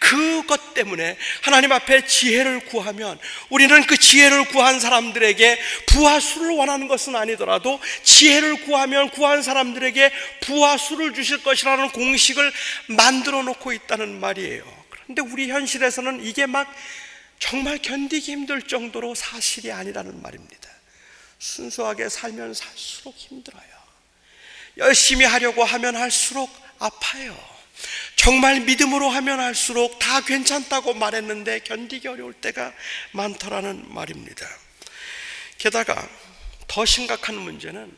[0.00, 7.14] 그것 때문에 하나님 앞에 지혜를 구하면 우리는 그 지혜를 구한 사람들에게 부와 수를 원하는 것은
[7.14, 10.10] 아니더라도 지혜를 구하면 구한 사람들에게
[10.40, 12.52] 부와 수를 주실 것이라는 공식을
[12.88, 14.64] 만들어 놓고 있다는 말이에요.
[14.90, 16.72] 그런데 우리 현실에서는 이게 막
[17.42, 20.70] 정말 견디기 힘들 정도로 사실이 아니라는 말입니다.
[21.40, 23.64] 순수하게 살면 살수록 힘들어요.
[24.76, 27.36] 열심히 하려고 하면 할수록 아파요.
[28.14, 32.72] 정말 믿음으로 하면 할수록 다 괜찮다고 말했는데 견디기 어려울 때가
[33.10, 34.48] 많더라는 말입니다.
[35.58, 36.08] 게다가
[36.68, 37.92] 더 심각한 문제는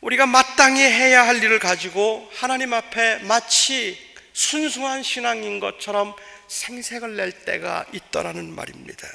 [0.00, 3.98] 우리가 마땅히 해야 할 일을 가지고 하나님 앞에 마치
[4.32, 6.16] 순수한 신앙인 것처럼
[6.54, 9.08] 생색을 낼 때가 있더라는 말입니다.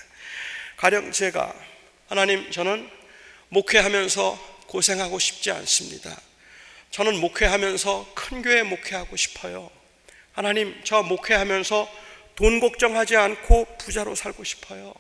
[0.76, 1.54] 가령 제가
[2.08, 2.90] 하나님 저는
[3.48, 6.20] 목회하면서 고생하고 싶지 않습니다.
[6.92, 9.70] 저는 목회하면서 큰 교회 목회하고 싶어요.
[10.34, 11.90] 하나님 저 목회하면서
[12.36, 14.94] 돈 걱정하지 않고 부자로 살고 싶어요.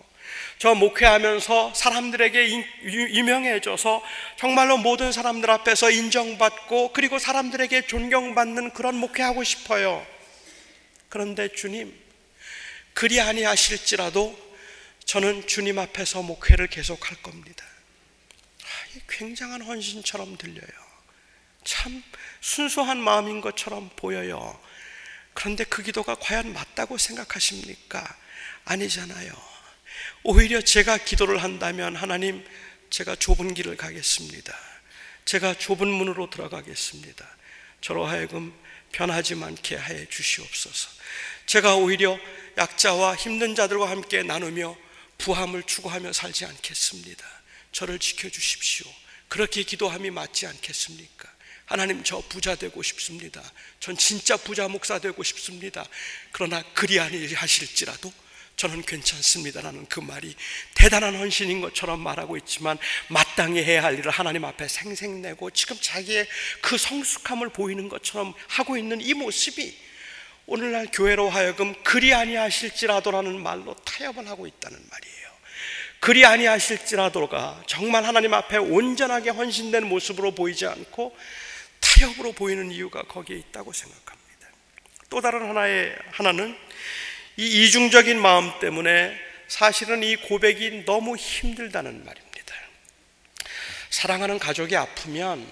[0.59, 2.51] 저 목회하면서 사람들에게
[2.83, 4.01] 유명해져서
[4.37, 10.05] 정말로 모든 사람들 앞에서 인정받고 그리고 사람들에게 존경받는 그런 목회하고 싶어요.
[11.09, 12.08] 그런데 주님,
[12.93, 14.49] 그리 아니하실지라도
[15.05, 17.65] 저는 주님 앞에서 목회를 계속할 겁니다.
[18.63, 20.89] 아, 굉장한 헌신처럼 들려요.
[21.63, 22.03] 참
[22.41, 24.59] 순수한 마음인 것처럼 보여요.
[25.33, 28.17] 그런데 그 기도가 과연 맞다고 생각하십니까?
[28.65, 29.31] 아니잖아요.
[30.23, 32.45] 오히려 제가 기도를 한다면 하나님,
[32.89, 34.57] 제가 좁은 길을 가겠습니다.
[35.25, 37.25] 제가 좁은 문으로 들어가겠습니다.
[37.81, 38.53] 저로 하여금
[38.91, 40.89] 변하지 않게 하여 주시옵소서.
[41.45, 42.19] 제가 오히려
[42.59, 44.75] 약자와 힘든 자들과 함께 나누며
[45.17, 47.25] 부함을 추구하며 살지 않겠습니다.
[47.71, 48.85] 저를 지켜주십시오.
[49.29, 51.29] 그렇게 기도함이 맞지 않겠습니까?
[51.65, 53.41] 하나님 저 부자 되고 싶습니다.
[53.79, 55.87] 전 진짜 부자 목사 되고 싶습니다.
[56.33, 58.11] 그러나 그리 아니 하실지라도
[58.57, 60.35] 저는 괜찮습니다라는 그 말이
[60.75, 66.27] 대단한 헌신인 것처럼 말하고 있지만 마땅히 해야 할 일을 하나님 앞에 생생내고 지금 자기의
[66.59, 69.88] 그 성숙함을 보이는 것처럼 하고 있는 이 모습이
[70.49, 75.29] 오늘날 교회로 하여금 그리 아니하실지라도라는 말로 타협을 하고 있다는 말이에요.
[75.99, 81.15] 그리 아니하실지라도가 정말 하나님 앞에 온전하게 헌신된 모습으로 보이지 않고
[81.81, 84.47] 타협으로 보이는 이유가 거기에 있다고 생각합니다.
[85.11, 86.57] 또 다른 하나의 하나는
[87.37, 89.15] 이 이중적인 마음 때문에
[89.47, 92.55] 사실은 이 고백이 너무 힘들다는 말입니다.
[93.91, 95.47] 사랑하는 가족이 아프면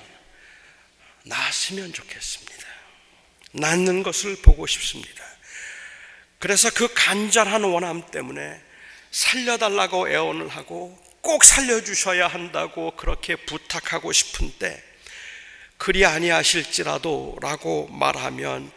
[1.24, 2.47] 나았으면 좋겠습니다.
[3.60, 5.24] 낫는 것을 보고 싶습니다.
[6.40, 8.62] 그래서 그 간절한 원함 때문에
[9.12, 14.84] 살려달라고 애원을 하고 꼭 살려주셔야 한다고 그렇게 부탁하고 싶은데
[15.78, 18.72] 그리 아니하실지라도 라고 말하면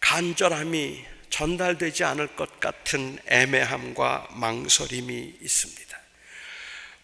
[0.00, 5.98] 간절함이 전달되지 않을 것 같은 애매함과 망설임이 있습니다.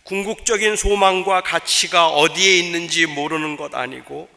[0.04, 4.28] 궁극적인 소망과 가치가 어디에 있는지 모르는 것 아니고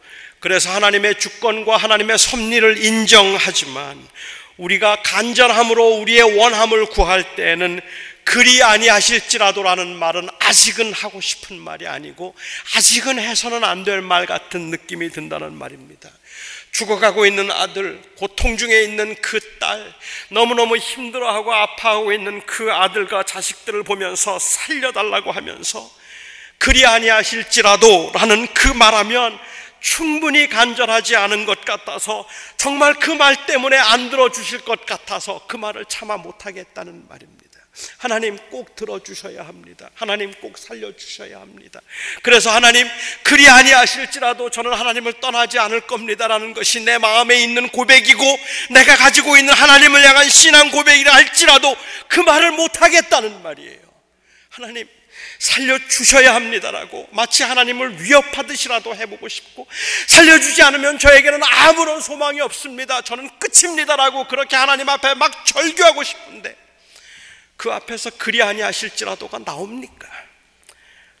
[0.42, 4.04] 그래서 하나님의 주권과 하나님의 섭리를 인정하지만
[4.56, 7.80] 우리가 간절함으로 우리의 원함을 구할 때에는
[8.24, 12.34] 그리 아니하실지라도라는 말은 아직은 하고 싶은 말이 아니고
[12.74, 16.10] 아직은 해서는 안 될 말 같은 느낌이 든다는 말입니다.
[16.72, 19.94] 죽어가고 있는 아들, 고통 중에 있는 그 딸,
[20.30, 25.88] 너무너무 힘들어하고 아파하고 있는 그 아들과 자식들을 보면서 살려달라고 하면서
[26.58, 29.38] 그리 아니하실지라도 라는 그 말하면
[29.82, 35.84] 충분히 간절하지 않은 것 같아서 정말 그 말 때문에 안 들어주실 것 같아서 그 말을
[35.84, 37.42] 참아 못하겠다는 말입니다.
[37.98, 39.90] 하나님 꼭 들어주셔야 합니다.
[39.94, 41.80] 하나님 꼭 살려주셔야 합니다.
[42.22, 42.86] 그래서 하나님
[43.22, 48.24] 그리 아니하실지라도 저는 하나님을 떠나지 않을 겁니다라는 것이 내 마음에 있는 고백이고
[48.70, 51.76] 내가 가지고 있는 하나님을 향한 신앙 고백이라 할지라도
[52.08, 53.80] 그 말을 못하겠다는 말이에요.
[54.50, 54.86] 하나님
[55.42, 59.66] 살려주셔야 합니다라고 마치 하나님을 위협하듯이라도 해보고 싶고
[60.06, 63.02] 살려주지 않으면 저에게는 아무런 소망이 없습니다.
[63.02, 66.56] 저는 끝입니다라고 그렇게 하나님 앞에 막 절규하고 싶은데
[67.56, 70.08] 그 앞에서 그리 아니하실지라도가 나옵니까?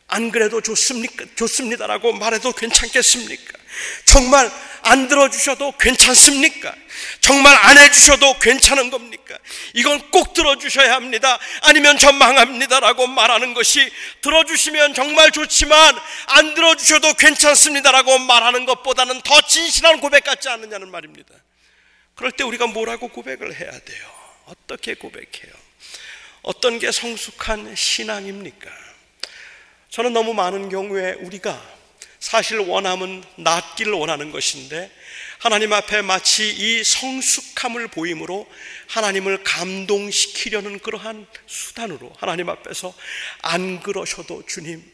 [0.06, 1.24] 안 그래도 좋습니까?
[1.34, 3.58] 좋습니다라고 말해도 괜찮겠습니까?
[4.04, 4.50] 정말
[4.82, 6.74] 안 들어주셔도 괜찮습니까?
[7.20, 9.38] 정말 안 해주셔도 괜찮은 겁니까?
[9.74, 11.38] 이건 꼭 들어주셔야 합니다.
[11.62, 20.00] 아니면 전 망합니다라고 말하는 것이 들어주시면 정말 좋지만 안 들어주셔도 괜찮습니다라고 말하는 것보다는 더 진실한
[20.00, 21.34] 고백 같지 않느냐는 말입니다.
[22.14, 24.10] 그럴 때 우리가 뭐라고 고백을 해야 돼요?
[24.46, 25.52] 어떻게 고백해요?
[26.42, 28.68] 어떤 게 성숙한 신앙입니까?
[29.90, 31.62] 저는 너무 많은 경우에 우리가
[32.22, 34.88] 사실 원함은 낫기를 원하는 것인데
[35.40, 38.48] 하나님 앞에 마치 이 성숙함을 보임으로
[38.86, 42.94] 하나님을 감동시키려는 그러한 수단으로 하나님 앞에서
[43.42, 44.88] 안 그러셔도 주님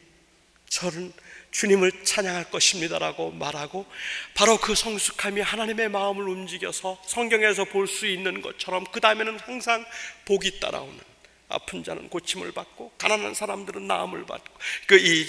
[0.71, 1.13] 저는
[1.51, 3.85] 주님을 찬양할 것입니다라고 말하고
[4.33, 9.85] 바로 그 성숙함이 하나님의 마음을 움직여서 성경에서 볼 수 있는 것처럼 그 다음에는 항상
[10.25, 11.08] 복이 따라오는
[11.49, 14.53] 아픈 자는 고침을 받고 가난한 사람들은 나음을 받고
[14.87, 15.27] 그이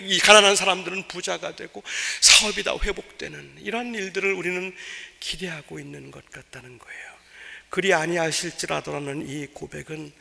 [0.00, 1.82] 이 가난한 사람들은 부자가 되고
[2.20, 4.74] 사업이 다 회복되는 이런 일들을 우리는
[5.20, 7.14] 기대하고 있는 것 같다는 거예요.
[7.70, 10.12] 그리 아니하실지라도라는 이 고백은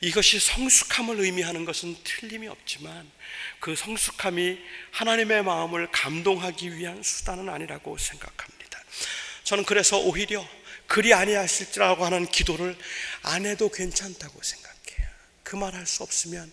[0.00, 3.10] 이것이 성숙함을 의미하는 것은 틀림이 없지만
[3.60, 4.58] 그 성숙함이
[4.90, 8.82] 하나님의 마음을 감동하기 위한 수단은 아니라고 생각합니다.
[9.44, 10.46] 저는 그래서 오히려
[10.86, 12.76] 그리 아니하실지라고 하는 기도를
[13.22, 14.63] 안 해도 괜찮다고 생각해요.
[15.44, 16.50] 그 말 할 수 없으면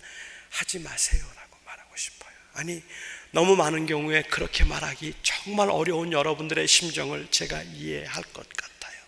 [0.50, 2.32] 하지 마세요라고 말하고 싶어요.
[2.54, 2.84] 아니
[3.32, 9.02] 너무 많은 경우에 그렇게 말하기 정말 어려운 여러분들의 심정을 제가 이해할 것 같아요.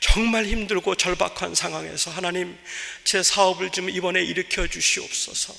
[0.00, 2.56] 정말 힘들고 절박한 상황에서 하나님
[3.04, 5.54] 제 사업을 좀 이번에 일으켜 주시옵소서.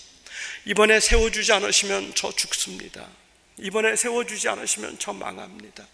[0.65, 3.09] 이번에 세워주지 않으시면 저 죽습니다.
[3.61, 5.85] 이번에 세워주지 않으시면 저 망합니다.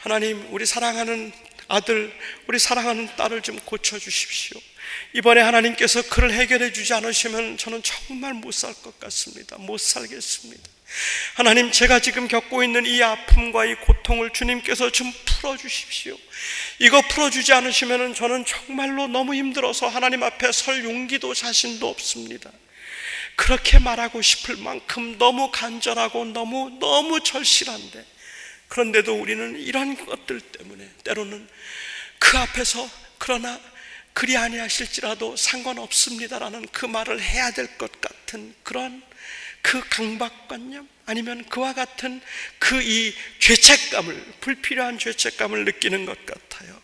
[0.00, 1.32] 하나님, 우리 사랑하는
[1.68, 2.12] 아들,
[2.46, 4.60] 우리 사랑하는 딸을 좀 고쳐주십시오.
[5.12, 9.56] 이번에 하나님께서 그를 해결해 주지 않으시면 저는 정말 못 살 것 같습니다.
[9.58, 10.62] 못 살겠습니다.
[11.34, 16.16] 하나님, 제가 지금 겪고 있는 이 아픔과 이 고통을 주님께서 좀 풀어주십시오.
[16.80, 22.50] 이거 풀어주지 않으시면 저는 정말로 너무 힘들어서 하나님 앞에 설 용기도 자신도 없습니다.
[23.40, 28.04] 그렇게 말하고 싶을 만큼 너무 간절하고 너무, 너무 절실한데,
[28.68, 31.48] 그런데도 우리는 이런 것들 때문에 때로는
[32.18, 32.86] 그 앞에서
[33.16, 33.58] 그러나
[34.12, 39.02] 그리 아니하실지라도 상관없습니다라는 그 말을 해야 될 것 같은 그런
[39.62, 42.20] 그 강박관념 아니면 그와 같은
[42.58, 46.78] 그 이 죄책감을 불필요한 죄책감을 느끼는 것 같아요.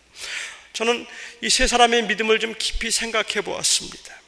[0.73, 1.05] 저는
[1.43, 4.26] 이 세 사람의 믿음을 좀 깊이 생각해 보았습니다.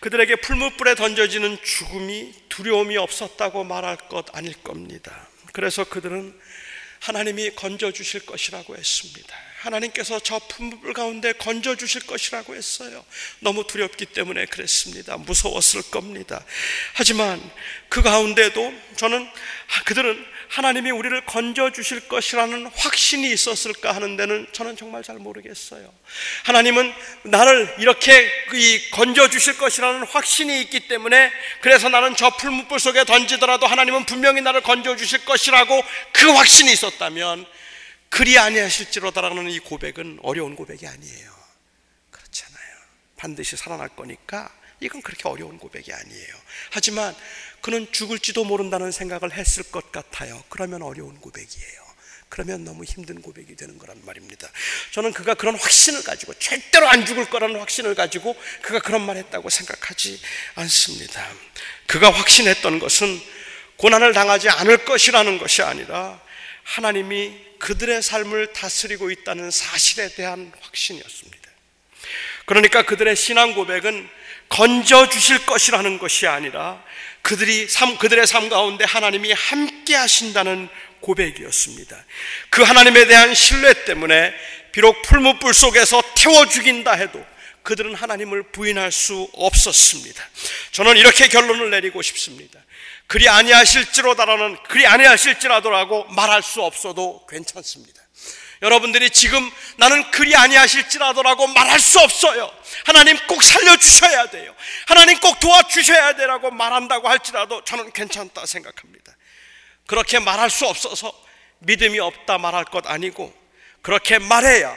[0.00, 5.28] 그들에게 풀무불에 던져지는 죽음이 두려움이 없었다고 말할 것 아닐 겁니다.
[5.52, 6.38] 그래서 그들은
[7.00, 9.47] 하나님이 건져 주실 것이라고 했습니다.
[9.60, 13.04] 하나님께서 저 품불 가운데 건져 주실 것이라고 했어요.
[13.40, 15.16] 너무 두렵기 때문에 그랬습니다.
[15.16, 16.44] 무서웠을 겁니다.
[16.94, 17.40] 하지만
[17.88, 19.28] 그 가운데도 저는
[19.84, 25.92] 그들은 하나님이 우리를 건져 주실 것이라는 확신이 있었을까 하는 데는 저는 정말 잘 모르겠어요.
[26.44, 26.92] 하나님은
[27.24, 28.30] 나를 이렇게
[28.92, 31.30] 건져 주실 것이라는 확신이 있기 때문에
[31.60, 35.82] 그래서 나는 저 풀무불 속에 던지더라도 하나님은 분명히 나를 건져 주실 것이라고
[36.12, 37.57] 그 확신이 있었다면
[38.08, 41.32] 그리 아니하실지로다라는 이 고백은 어려운 고백이 아니에요.
[42.10, 42.76] 그렇잖아요.
[43.16, 44.50] 반드시 살아날 거니까
[44.80, 46.34] 이건 그렇게 어려운 고백이 아니에요.
[46.70, 47.14] 하지만
[47.60, 50.42] 그는 죽을지도 모른다는 생각을 했을 것 같아요.
[50.48, 51.88] 그러면 어려운 고백이에요.
[52.28, 54.48] 그러면 너무 힘든 고백이 되는 거란 말입니다.
[54.92, 59.48] 저는 그가 그런 확신을 가지고 절대로 안 죽을 거라는 확신을 가지고 그가 그런 말 했다고
[59.48, 60.20] 생각하지
[60.56, 61.26] 않습니다.
[61.86, 63.20] 그가 확신했던 것은
[63.78, 66.20] 고난을 당하지 않을 것이라는 것이 아니라
[66.68, 71.50] 하나님이 그들의 삶을 다스리고 있다는 사실에 대한 확신이었습니다.
[72.44, 74.08] 그러니까 그들의 신앙 고백은
[74.50, 76.82] 건져 주실 것이라는 것이 아니라
[77.22, 80.68] 그들이 삶, 그들의 삶 가운데 하나님이 함께 하신다는
[81.00, 82.04] 고백이었습니다.
[82.50, 84.34] 그 하나님에 대한 신뢰 때문에
[84.72, 87.24] 비록 풀무불 속에서 태워 죽인다 해도
[87.62, 90.22] 그들은 하나님을 부인할 수 없었습니다.
[90.72, 92.60] 저는 이렇게 결론을 내리고 싶습니다.
[93.08, 98.02] 그리 아니하실지로다라는 그리 아니하실지라도라고 말할 수 없어도 괜찮습니다.
[98.60, 102.50] 여러분들이 지금 나는 그리 아니하실지라도라고 말할 수 없어요.
[102.84, 104.54] 하나님 꼭 살려주셔야 돼요.
[104.86, 109.16] 하나님 꼭 도와주셔야 되라고 말한다고 할지라도 저는 괜찮다 생각합니다.
[109.86, 111.12] 그렇게 말할 수 없어서
[111.60, 113.32] 믿음이 없다 말할 것 아니고
[113.80, 114.76] 그렇게 말해야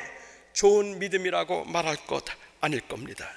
[0.53, 2.23] 좋은 믿음이라고 말할 것
[2.61, 3.29] 아닐 겁니다.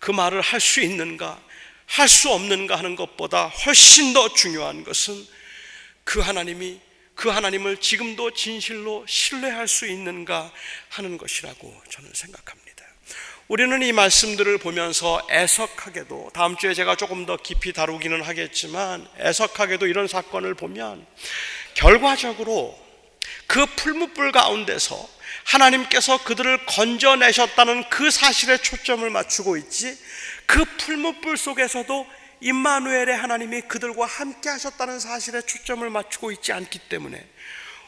[0.00, 1.40] 그 말을 할 수 있는가,
[1.86, 5.26] 할 수 없는가 하는 것보다 훨씬 더 중요한 것은
[6.04, 6.80] 그 하나님이
[7.14, 10.52] 그 하나님을 지금도 진실로 신뢰할 수 있는가
[10.88, 12.84] 하는 것이라고 저는 생각합니다.
[13.46, 20.08] 우리는 이 말씀들을 보면서 애석하게도 다음 주에 제가 조금 더 깊이 다루기는 하겠지만 애석하게도 이런
[20.08, 21.06] 사건을 보면
[21.74, 22.82] 결과적으로
[23.46, 25.08] 그 풀무불 가운데서
[25.44, 29.98] 하나님께서 그들을 건져내셨다는 그 사실에 초점을 맞추고 있지
[30.46, 32.06] 그 풀무불 속에서도
[32.40, 37.26] 임마누엘의 하나님이 그들과 함께 하셨다는 사실에 초점을 맞추고 있지 않기 때문에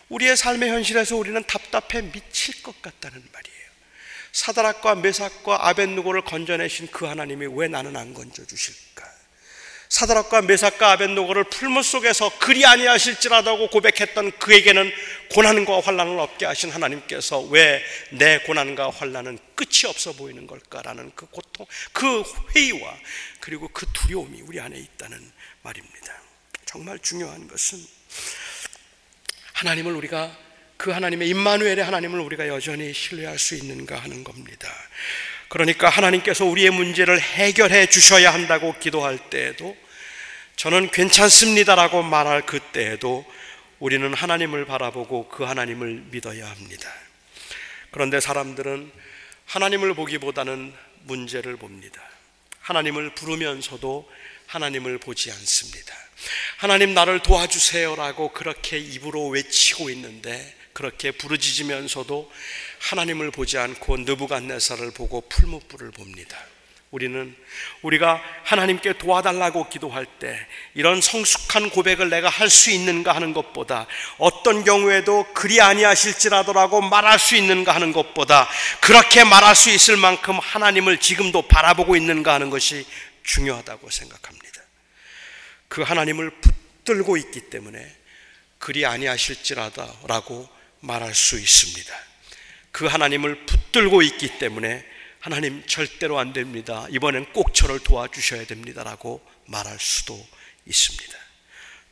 [0.09, 3.57] 우리의 삶의 현실에서 우리는 답답해 미칠 것 같다는 말이에요.
[4.33, 9.16] 사다락과 메삭과 아벤누고를 건져내신 그 하나님이 왜 나는 안 건져 주실까?
[9.89, 14.93] 사다락과 메삭과 아벤노고를 풀무 속에서 그리 아니하실지라도 고백했던 그에게는
[15.31, 21.67] 고난과 환란을 없게 하신 하나님께서 왜 내 고난과 환란은 끝이 없어 보이는 걸까라는 그 고통,
[21.93, 22.23] 그
[22.55, 22.97] 회의와
[23.41, 25.33] 그리고 그 두려움이 우리 안에 있다는
[25.63, 26.23] 말입니다.
[26.65, 27.79] 정말 중요한 것은
[29.53, 30.37] 하나님을 우리가
[30.77, 34.69] 그 하나님의 임마누엘의 하나님을 우리가 여전히 신뢰할 수 있는가 하는 겁니다.
[35.49, 39.77] 그러니까 하나님께서 우리의 문제를 해결해 주셔야 한다고 기도할 때에도
[40.57, 43.25] 저는 괜찮습니다라고 말할 그때에도
[43.79, 46.93] 우리는 하나님을 바라보고 그 하나님을 믿어야 합니다.
[47.91, 48.91] 그런데 사람들은
[49.45, 50.73] 하나님을 보기보다는
[51.05, 52.03] 문제를 봅니다.
[52.61, 54.11] 하나님을 부르면서도
[54.47, 55.95] 하나님을 보지 않습니다.
[56.57, 62.31] 하나님 나를 도와주세요라고 그렇게 입으로 외치고 있는데 그렇게 부르짖으면서도
[62.81, 66.37] 하나님을 보지 않고 느부갓네살을 보고 풀무불을 봅니다.
[66.91, 67.35] 우리는
[67.81, 70.39] 우리가 하나님께 도와달라고 기도할 때
[70.75, 73.87] 이런 성숙한 고백을 내가 할 수 있는가 하는 것보다
[74.19, 78.47] 어떤 경우에도 그리 아니하실지라도라고 말할 수 있는가 하는 것보다
[78.83, 82.87] 그렇게 말할 수 있을 만큼 하나님을 지금도 바라보고 있는가 하는 것이
[83.23, 84.61] 중요하다고 생각합니다.
[85.69, 87.97] 그 하나님을 붙들고 있기 때문에
[88.59, 91.95] 그리 아니하실지라도라고 말할 수 있습니다.
[92.73, 94.85] 그 하나님을 붙들고 있기 때문에
[95.21, 96.87] 하나님 절대로 안 됩니다.
[96.91, 100.15] 이번엔 꼭 저를 도와주셔야 됩니다라고 말할 수도
[100.67, 101.19] 있습니다.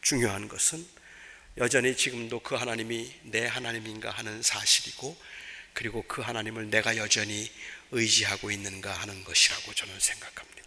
[0.03, 0.87] 중요한 것은
[1.59, 5.17] 여전히 지금도 그 하나님이 내 하나님인가 하는 사실이고
[5.73, 7.51] 그리고 그 하나님을 내가 여전히
[7.91, 10.64] 의지하고 있는가 하는 것이라고 저는 생각합니다.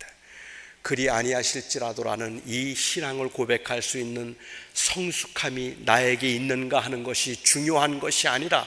[0.88, 4.38] 그리 아니하실지라도라는 이 신앙을 고백할 수 있는
[4.74, 8.66] 성숙함이 나에게 있는가 하는 것이 중요한 것이 아니라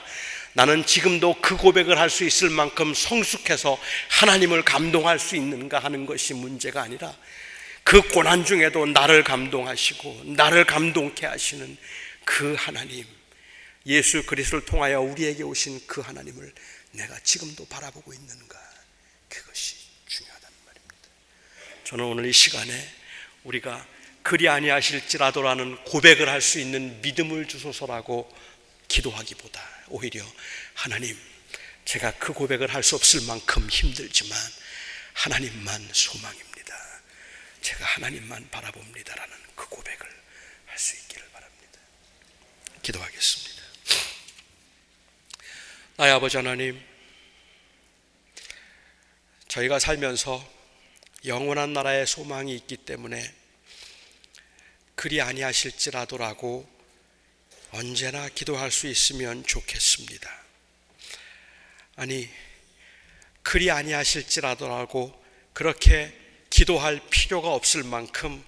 [0.53, 6.35] 나는 지금도 그 고백을 할 수 있을 만큼 성숙해서 하나님을 감동할 수 있는가 하는 것이
[6.35, 7.17] 문제가 아니라
[7.85, 11.75] 그 고난 중에도 나를 감동하시고 나를 감동케 하시는
[12.27, 13.07] 그 하나님
[13.87, 16.53] 예수 그리스도를 통하여 우리에게 오신 그 하나님을
[16.91, 18.59] 내가 지금도 바라보고 있는가?
[19.31, 21.09] 그것이 중요하다는 말입니다.
[21.91, 22.73] 저는 오늘 이 시간에
[23.43, 23.85] 우리가
[24.23, 28.33] 그리 아니하실지라도라는 고백을 할 수 있는 믿음을 주소서라고
[28.87, 30.25] 기도하기보다 오히려
[30.75, 31.19] 하나님,
[31.85, 34.39] 제가 그 고백을 할 수 없을 만큼 힘들지만
[35.15, 36.77] 하나님만 소망입니다.
[37.61, 40.07] 제가 하나님만 바라봅니다라는 그 고백을
[40.67, 41.81] 할 수 있기를 바랍니다.
[42.83, 43.63] 기도하겠습니다.
[45.97, 46.81] 나의 아버지 하나님,
[49.49, 50.60] 저희가 살면서
[51.25, 53.35] 영원한 나라의 소망이 있기 때문에
[54.95, 56.69] 그리 아니하실지라도라고
[57.73, 60.31] 언제나 기도할 수 있으면 좋겠습니다.
[61.97, 62.29] 아니,
[63.43, 66.17] 그리 아니하실지라도라고 그렇게
[66.49, 68.45] 기도할 필요가 없을 만큼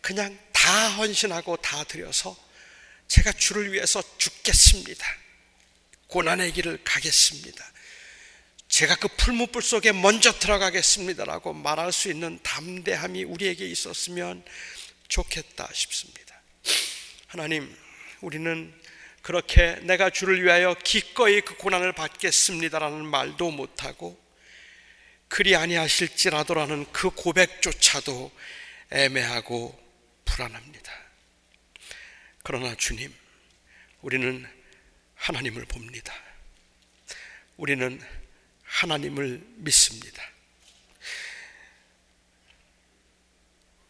[0.00, 2.36] 그냥 다 헌신하고 다 드려서
[3.08, 5.06] 제가 주를 위해서 죽겠습니다.
[6.06, 7.72] 고난의 길을 가겠습니다.
[8.78, 14.44] 제가 그 풀무불 속에 먼저 들어가겠습니다라고 말할 수 있는 담대함이 우리에게 있었으면
[15.08, 16.40] 좋겠다 싶습니다.
[17.26, 17.76] 하나님,
[18.20, 18.72] 우리는
[19.22, 24.16] 그렇게 내가 주를 위하여 기꺼이 그 고난을 받겠습니다라는 말도 못하고
[25.26, 28.30] 그리 아니하실지라도라는 그 고백조차도
[28.92, 29.76] 애매하고
[30.24, 30.92] 불안합니다.
[32.44, 33.12] 그러나 주님,
[34.02, 34.48] 우리는
[35.16, 36.14] 하나님을 봅니다.
[37.56, 38.00] 우리는
[38.68, 40.22] 하나님을 믿습니다.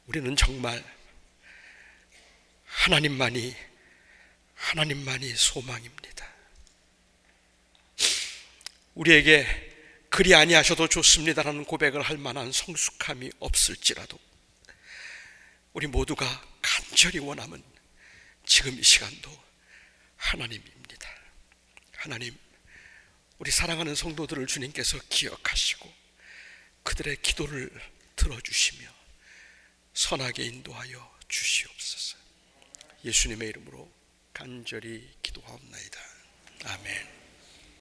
[0.06, 0.82] 우리는 정말
[2.64, 3.54] 하나님만이
[4.54, 6.26] 하나님만이 소망입니다.
[8.94, 9.46] 우리에게
[10.08, 14.18] 그리 아니하셔도 좋습니다라는 고백을 할 만한 성숙함이 없을지라도
[15.74, 16.26] 우리 모두가
[16.62, 17.62] 간절히 원함은
[18.46, 19.30] 지금 이 시간도
[20.16, 21.08] 하나님입니다.
[21.96, 22.36] 하나님,
[23.38, 25.92] 우리 사랑하는 성도들을 주님께서 기억하시고
[26.82, 27.70] 그들의 기도를
[28.16, 28.88] 들어주시며
[29.94, 32.18] 선하게 인도하여 주시옵소서.
[33.04, 33.90] 예수님의 이름으로
[34.32, 36.00] 간절히 기도하옵나이다.
[36.64, 37.17] 아멘.